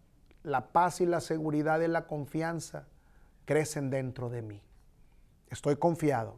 la 0.44 0.68
paz 0.72 1.02
y 1.02 1.06
la 1.06 1.22
seguridad 1.22 1.82
y 1.82 1.88
la 1.88 2.06
confianza 2.06 2.88
crecen 3.46 3.89
dentro 3.89 4.30
de 4.30 4.42
mí. 4.42 4.62
Estoy 5.50 5.76
confiado 5.76 6.38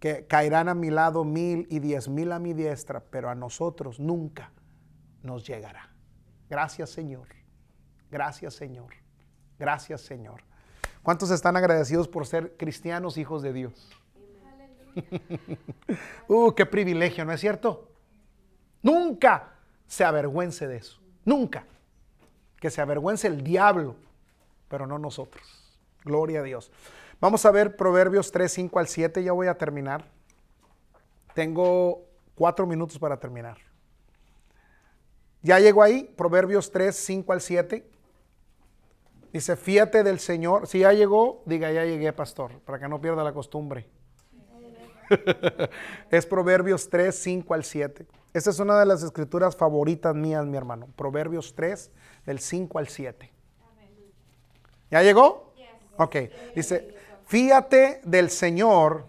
que 0.00 0.26
caerán 0.26 0.68
a 0.68 0.74
mi 0.74 0.90
lado 0.90 1.24
mil 1.24 1.66
y 1.70 1.78
diez 1.78 2.08
mil 2.08 2.32
a 2.32 2.38
mi 2.38 2.52
diestra, 2.52 3.00
pero 3.00 3.30
a 3.30 3.34
nosotros 3.34 3.98
nunca 3.98 4.52
nos 5.22 5.46
llegará. 5.46 5.90
Gracias 6.48 6.90
Señor. 6.90 7.28
Gracias 8.10 8.54
Señor. 8.54 8.92
Gracias 9.58 10.02
Señor. 10.02 10.42
¿Cuántos 11.02 11.30
están 11.30 11.56
agradecidos 11.56 12.08
por 12.08 12.26
ser 12.26 12.56
cristianos 12.56 13.16
hijos 13.16 13.42
de 13.42 13.52
Dios? 13.52 13.90
uh, 16.28 16.52
qué 16.52 16.66
privilegio, 16.66 17.24
¿no 17.24 17.32
es 17.32 17.40
cierto? 17.40 17.90
Nunca 18.82 19.55
se 19.86 20.04
avergüence 20.04 20.66
de 20.66 20.76
eso. 20.76 21.00
Nunca. 21.24 21.64
Que 22.60 22.70
se 22.70 22.80
avergüence 22.80 23.26
el 23.26 23.42
diablo, 23.42 23.96
pero 24.68 24.86
no 24.86 24.98
nosotros. 24.98 25.44
Gloria 26.04 26.40
a 26.40 26.42
Dios. 26.42 26.70
Vamos 27.20 27.44
a 27.46 27.50
ver 27.50 27.76
Proverbios 27.76 28.30
3, 28.30 28.50
5 28.52 28.78
al 28.78 28.88
7. 28.88 29.22
Ya 29.22 29.32
voy 29.32 29.46
a 29.46 29.58
terminar. 29.58 30.04
Tengo 31.34 32.04
cuatro 32.34 32.66
minutos 32.66 32.98
para 32.98 33.18
terminar. 33.18 33.58
Ya 35.42 35.60
llegó 35.60 35.82
ahí, 35.82 36.12
Proverbios 36.16 36.72
3, 36.72 36.94
5 36.94 37.32
al 37.32 37.40
7. 37.40 37.90
Dice, 39.32 39.56
fíate 39.56 40.02
del 40.02 40.18
Señor. 40.18 40.66
Si 40.66 40.80
ya 40.80 40.92
llegó, 40.92 41.42
diga, 41.46 41.70
ya 41.70 41.84
llegué, 41.84 42.12
pastor, 42.12 42.58
para 42.60 42.78
que 42.78 42.88
no 42.88 43.00
pierda 43.00 43.22
la 43.22 43.32
costumbre. 43.32 43.86
es 46.10 46.26
Proverbios 46.26 46.88
3, 46.88 47.14
5 47.14 47.54
al 47.54 47.64
7. 47.64 48.06
Esta 48.32 48.50
es 48.50 48.58
una 48.58 48.78
de 48.78 48.86
las 48.86 49.02
escrituras 49.02 49.56
favoritas 49.56 50.14
mías, 50.14 50.44
mi 50.44 50.56
hermano. 50.56 50.88
Proverbios 50.96 51.54
3, 51.54 51.90
del 52.26 52.38
5 52.38 52.78
al 52.78 52.88
7. 52.88 53.32
¿Ya 54.90 55.02
llegó? 55.02 55.52
Ok. 55.96 56.16
Dice, 56.54 56.94
fíate 57.26 58.00
del 58.04 58.30
Señor. 58.30 59.06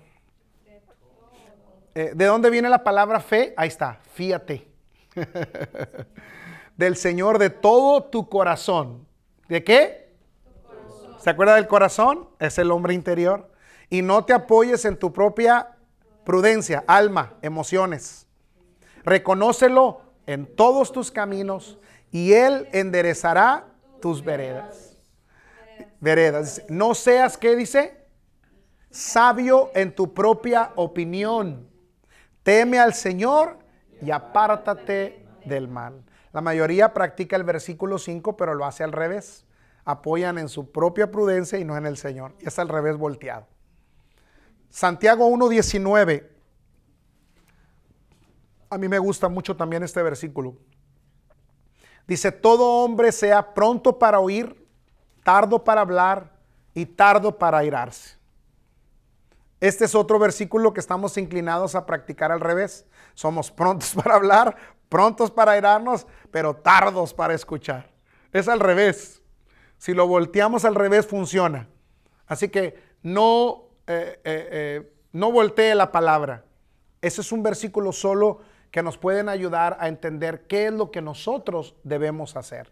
Eh, 1.93 2.11
¿De 2.15 2.25
dónde 2.25 2.49
viene 2.49 2.69
la 2.69 2.83
palabra 2.83 3.19
fe? 3.19 3.53
Ahí 3.57 3.67
está, 3.67 3.99
fíate. 4.13 4.67
del 6.77 6.95
Señor 6.95 7.39
de 7.39 7.49
todo 7.49 8.03
tu 8.05 8.29
corazón. 8.29 9.05
¿De 9.47 9.63
qué? 9.63 10.13
¿Se 11.19 11.29
acuerda 11.29 11.55
del 11.55 11.67
corazón? 11.67 12.29
Es 12.39 12.57
el 12.57 12.71
hombre 12.71 12.93
interior. 12.93 13.51
Y 13.89 14.01
no 14.01 14.25
te 14.25 14.33
apoyes 14.33 14.85
en 14.85 14.97
tu 14.97 15.11
propia 15.11 15.76
prudencia, 16.27 16.83
alma, 16.87 17.35
emociones. 17.41 18.27
Reconócelo 19.05 20.01
en 20.25 20.45
todos 20.45 20.91
tus 20.91 21.09
caminos 21.09 21.79
y 22.11 22.33
Él 22.33 22.67
enderezará 22.73 23.67
tus 24.01 24.21
veredas. 24.21 24.97
Veredas. 26.01 26.63
No 26.67 26.95
seas, 26.95 27.37
¿qué 27.37 27.55
dice? 27.55 28.03
Sabio 28.91 29.71
en 29.73 29.95
tu 29.95 30.13
propia 30.13 30.73
opinión. 30.75 31.69
Teme 32.43 32.77
al 32.77 32.93
Señor 32.93 33.59
y 34.01 34.11
apártate 34.11 35.25
del 35.45 35.69
mal. 35.69 36.03
La 36.33 36.41
mayoría 36.41 36.93
practica 36.93 37.37
el 37.37 37.45
versículo 37.45 37.97
5, 37.99 38.35
pero 38.35 38.53
lo 38.53 38.65
hace 38.65 38.83
al 38.83 38.91
revés. 38.91 39.45
Apoyan 39.85 40.37
en 40.37 40.49
su 40.49 40.73
propia 40.73 41.09
prudencia 41.09 41.57
y 41.57 41.63
no 41.63 41.77
en 41.77 41.85
el 41.85 41.95
Señor. 41.95 42.33
Y 42.41 42.49
es 42.49 42.59
al 42.59 42.67
revés 42.67 42.97
volteado. 42.97 43.47
Santiago 44.69 45.29
1.19 45.29 46.37
a 48.69 48.77
mí 48.77 48.87
me 48.87 48.99
gusta 48.99 49.29
mucho 49.29 49.55
también 49.55 49.83
este 49.83 50.01
versículo. 50.01 50.55
Dice, 52.05 52.31
todo 52.31 52.83
hombre 52.83 53.11
sea 53.11 53.53
pronto 53.53 53.97
para 53.97 54.19
oír, 54.19 54.65
tardo 55.23 55.63
para 55.63 55.81
hablar 55.81 56.31
y 56.73 56.85
tardo 56.85 57.37
para 57.37 57.59
airarse. 57.59 58.17
Este 59.59 59.85
es 59.85 59.95
otro 59.95 60.19
versículo 60.19 60.73
que 60.73 60.79
estamos 60.79 61.17
inclinados 61.17 61.75
a 61.75 61.85
practicar 61.85 62.31
al 62.31 62.39
revés. 62.39 62.85
Somos 63.13 63.51
prontos 63.51 63.93
para 64.03 64.15
hablar, 64.15 64.55
prontos 64.89 65.31
para 65.31 65.53
airarnos, 65.53 66.05
pero 66.31 66.55
tardos 66.55 67.13
para 67.13 67.33
escuchar. 67.33 67.89
Es 68.31 68.47
al 68.47 68.59
revés. 68.59 69.21
Si 69.77 69.93
lo 69.93 70.07
volteamos 70.07 70.65
al 70.65 70.75
revés, 70.75 71.07
funciona. 71.07 71.67
Así 72.27 72.49
que 72.49 72.79
no, 73.01 73.66
eh, 73.87 74.19
eh, 74.23 74.49
eh, 74.51 74.93
no 75.13 75.31
voltee 75.31 75.73
la 75.73 75.91
palabra. 75.91 76.43
Ese 77.01 77.21
es 77.21 77.31
un 77.31 77.41
versículo 77.41 77.93
solo 77.93 78.41
que 78.69 78.83
nos 78.83 78.97
pueden 78.97 79.29
ayudar 79.29 79.77
a 79.79 79.87
entender 79.87 80.45
qué 80.45 80.67
es 80.67 80.73
lo 80.73 80.91
que 80.91 81.01
nosotros 81.01 81.75
debemos 81.83 82.35
hacer. 82.35 82.71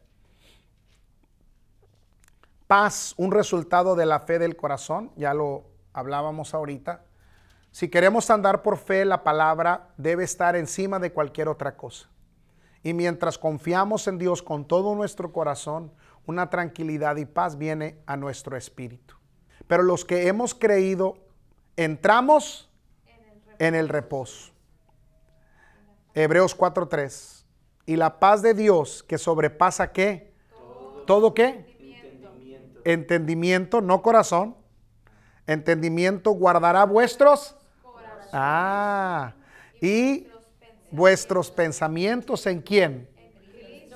Paz, 2.67 3.13
un 3.17 3.31
resultado 3.31 3.95
de 3.95 4.05
la 4.05 4.19
fe 4.19 4.39
del 4.39 4.57
corazón, 4.57 5.11
ya 5.15 5.33
lo 5.33 5.63
hablábamos 5.93 6.53
ahorita. 6.53 7.03
Si 7.71 7.89
queremos 7.89 8.29
andar 8.29 8.61
por 8.61 8.77
fe, 8.77 9.05
la 9.05 9.23
palabra 9.23 9.89
debe 9.97 10.23
estar 10.23 10.55
encima 10.55 10.99
de 10.99 11.13
cualquier 11.13 11.47
otra 11.47 11.77
cosa. 11.77 12.09
Y 12.83 12.93
mientras 12.93 13.37
confiamos 13.37 14.07
en 14.07 14.17
Dios 14.17 14.43
con 14.43 14.65
todo 14.65 14.95
nuestro 14.95 15.31
corazón, 15.31 15.91
una 16.25 16.49
tranquilidad 16.49 17.15
y 17.17 17.25
paz 17.25 17.57
viene 17.57 17.99
a 18.05 18.17
nuestro 18.17 18.57
espíritu. 18.57 19.15
Pero 19.67 19.83
los 19.83 20.05
que 20.05 20.27
hemos 20.27 20.53
creído, 20.53 21.17
entramos 21.75 22.69
en 23.59 23.75
el 23.75 23.89
reposo. 23.89 24.51
Hebreos 26.13 26.55
4:3. 26.55 27.45
Y 27.85 27.95
la 27.97 28.19
paz 28.19 28.41
de 28.41 28.53
Dios 28.53 29.03
que 29.03 29.17
sobrepasa 29.17 29.91
qué? 29.91 30.33
¿Todo, 31.05 31.33
qué? 31.33 31.77
Entendimiento. 31.79 32.81
Entendimiento, 32.83 33.81
no 33.81 34.01
corazón. 34.01 34.55
Entendimiento 35.45 36.31
guardará 36.31 36.83
vuestros. 36.85 37.55
Ah. 38.33 39.33
Y 39.79 40.27
vuestros 40.89 41.51
pensamientos 41.51 42.47
en 42.47 42.61
quién? 42.61 43.07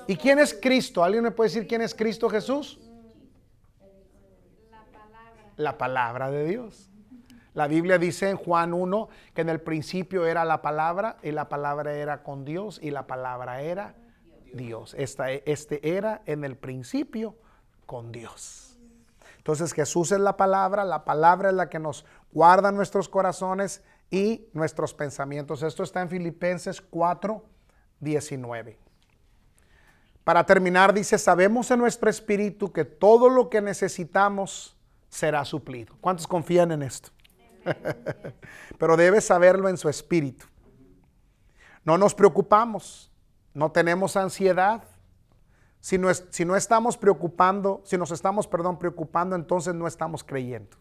¿Y 0.06 0.16
quién 0.16 0.38
es 0.38 0.54
Cristo? 0.54 1.02
¿Alguien 1.02 1.24
me 1.24 1.30
puede 1.30 1.50
decir 1.50 1.66
quién 1.66 1.82
es 1.82 1.94
Cristo 1.94 2.28
Jesús? 2.28 2.78
La 5.60 5.76
palabra. 5.76 5.76
La 5.78 5.78
palabra 5.78 6.30
de 6.30 6.44
Dios. 6.46 6.90
La 7.52 7.66
Biblia 7.66 7.98
dice 7.98 8.30
en 8.30 8.36
Juan 8.36 8.72
1 8.72 9.08
que 9.34 9.42
en 9.42 9.50
el 9.50 9.60
principio 9.60 10.24
era 10.24 10.44
la 10.44 10.62
palabra 10.62 11.18
y 11.22 11.32
la 11.32 11.48
palabra 11.48 11.92
era 11.92 12.22
con 12.22 12.44
Dios 12.44 12.78
y 12.82 12.90
la 12.90 13.06
palabra 13.06 13.60
era 13.60 13.94
Dios. 14.54 14.94
Esta, 14.96 15.30
este 15.30 15.96
era 15.96 16.22
en 16.24 16.44
el 16.44 16.56
principio 16.56 17.36
con 17.84 18.10
Dios. 18.10 18.78
Entonces 19.36 19.72
Jesús 19.74 20.12
es 20.12 20.20
la 20.20 20.36
palabra, 20.36 20.84
la 20.84 21.04
palabra 21.04 21.50
es 21.50 21.54
la 21.54 21.68
que 21.68 21.78
nos 21.78 22.06
guarda 22.32 22.72
nuestros 22.72 23.08
corazones 23.08 23.82
y 24.10 24.48
nuestros 24.54 24.94
pensamientos. 24.94 25.62
Esto 25.62 25.82
está 25.82 26.00
en 26.00 26.08
Filipenses 26.08 26.80
4, 26.80 27.44
19. 27.98 28.78
Para 30.24 30.46
terminar, 30.46 30.94
dice, 30.94 31.18
sabemos 31.18 31.70
en 31.70 31.80
nuestro 31.80 32.08
espíritu 32.08 32.72
que 32.72 32.84
todo 32.84 33.28
lo 33.28 33.50
que 33.50 33.60
necesitamos 33.60 34.76
será 35.10 35.44
suplido. 35.44 35.94
¿Cuántos 36.00 36.26
confían 36.26 36.72
en 36.72 36.82
esto? 36.82 37.10
Pero 38.78 38.96
debe 38.96 39.20
saberlo 39.20 39.68
en 39.68 39.76
su 39.76 39.88
espíritu. 39.88 40.46
No 41.84 41.98
nos 41.98 42.14
preocupamos, 42.14 43.12
no 43.52 43.72
tenemos 43.72 44.16
ansiedad. 44.16 44.84
Si 45.80 45.98
no, 45.98 46.12
si 46.12 46.44
no 46.44 46.56
estamos 46.56 46.96
preocupando, 46.96 47.82
si 47.84 47.98
nos 47.98 48.10
estamos, 48.10 48.46
perdón, 48.46 48.78
preocupando, 48.78 49.34
entonces 49.34 49.74
no 49.74 49.86
estamos 49.86 50.22
creyendo. 50.24 50.76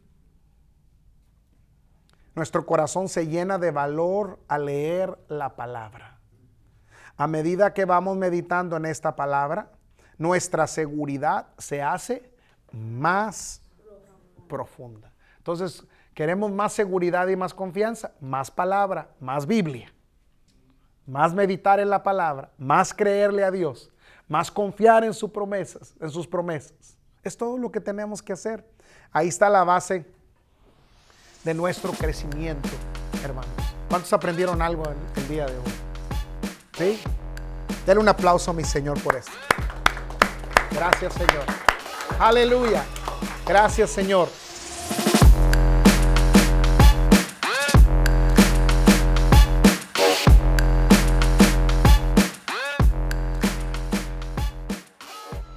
Nuestro 2.35 2.65
corazón 2.65 3.09
se 3.09 3.27
llena 3.27 3.57
de 3.57 3.71
valor 3.71 4.39
al 4.47 4.65
leer 4.65 5.17
la 5.27 5.55
palabra. 5.55 6.19
A 7.17 7.27
medida 7.27 7.73
que 7.73 7.85
vamos 7.85 8.17
meditando 8.17 8.77
en 8.77 8.85
esta 8.85 9.15
palabra, 9.15 9.71
nuestra 10.17 10.67
seguridad 10.67 11.47
se 11.57 11.81
hace 11.81 12.33
más 12.71 13.61
profunda. 14.49 15.13
Entonces, 15.37 15.85
Queremos 16.19 16.51
más 16.51 16.73
seguridad 16.73 17.29
y 17.29 17.37
más 17.37 17.53
confianza, 17.53 18.11
más 18.19 18.51
palabra, 18.51 19.09
más 19.21 19.45
Biblia, 19.45 19.89
más 21.05 21.33
meditar 21.33 21.79
en 21.79 21.89
la 21.89 22.03
palabra, 22.03 22.51
más 22.57 22.93
creerle 22.93 23.45
a 23.45 23.49
Dios, 23.49 23.89
más 24.27 24.51
confiar 24.51 25.05
en 25.05 25.13
sus 25.13 25.31
promesas, 25.31 25.93
en 25.97 26.09
sus 26.09 26.27
promesas. 26.27 26.97
Es 27.23 27.37
todo 27.37 27.57
lo 27.57 27.71
que 27.71 27.79
tenemos 27.79 28.21
que 28.21 28.33
hacer. 28.33 28.69
Ahí 29.13 29.29
está 29.29 29.49
la 29.49 29.63
base 29.63 30.05
de 31.45 31.53
nuestro 31.53 31.93
crecimiento, 31.93 32.67
hermanos. 33.23 33.49
¿Cuántos 33.87 34.11
aprendieron 34.11 34.61
algo 34.61 34.83
el, 35.15 35.27
día 35.29 35.45
de 35.45 35.57
hoy? 35.57 35.71
¿Sí? 36.77 36.99
Denle 37.85 38.01
un 38.01 38.09
aplauso 38.09 38.51
a 38.51 38.53
mi 38.53 38.65
Señor 38.65 39.01
por 39.01 39.15
esto. 39.15 39.31
Gracias, 40.71 41.13
Señor. 41.13 41.45
Aleluya. 42.19 42.83
Gracias, 43.49 43.89
Señor. 43.89 44.29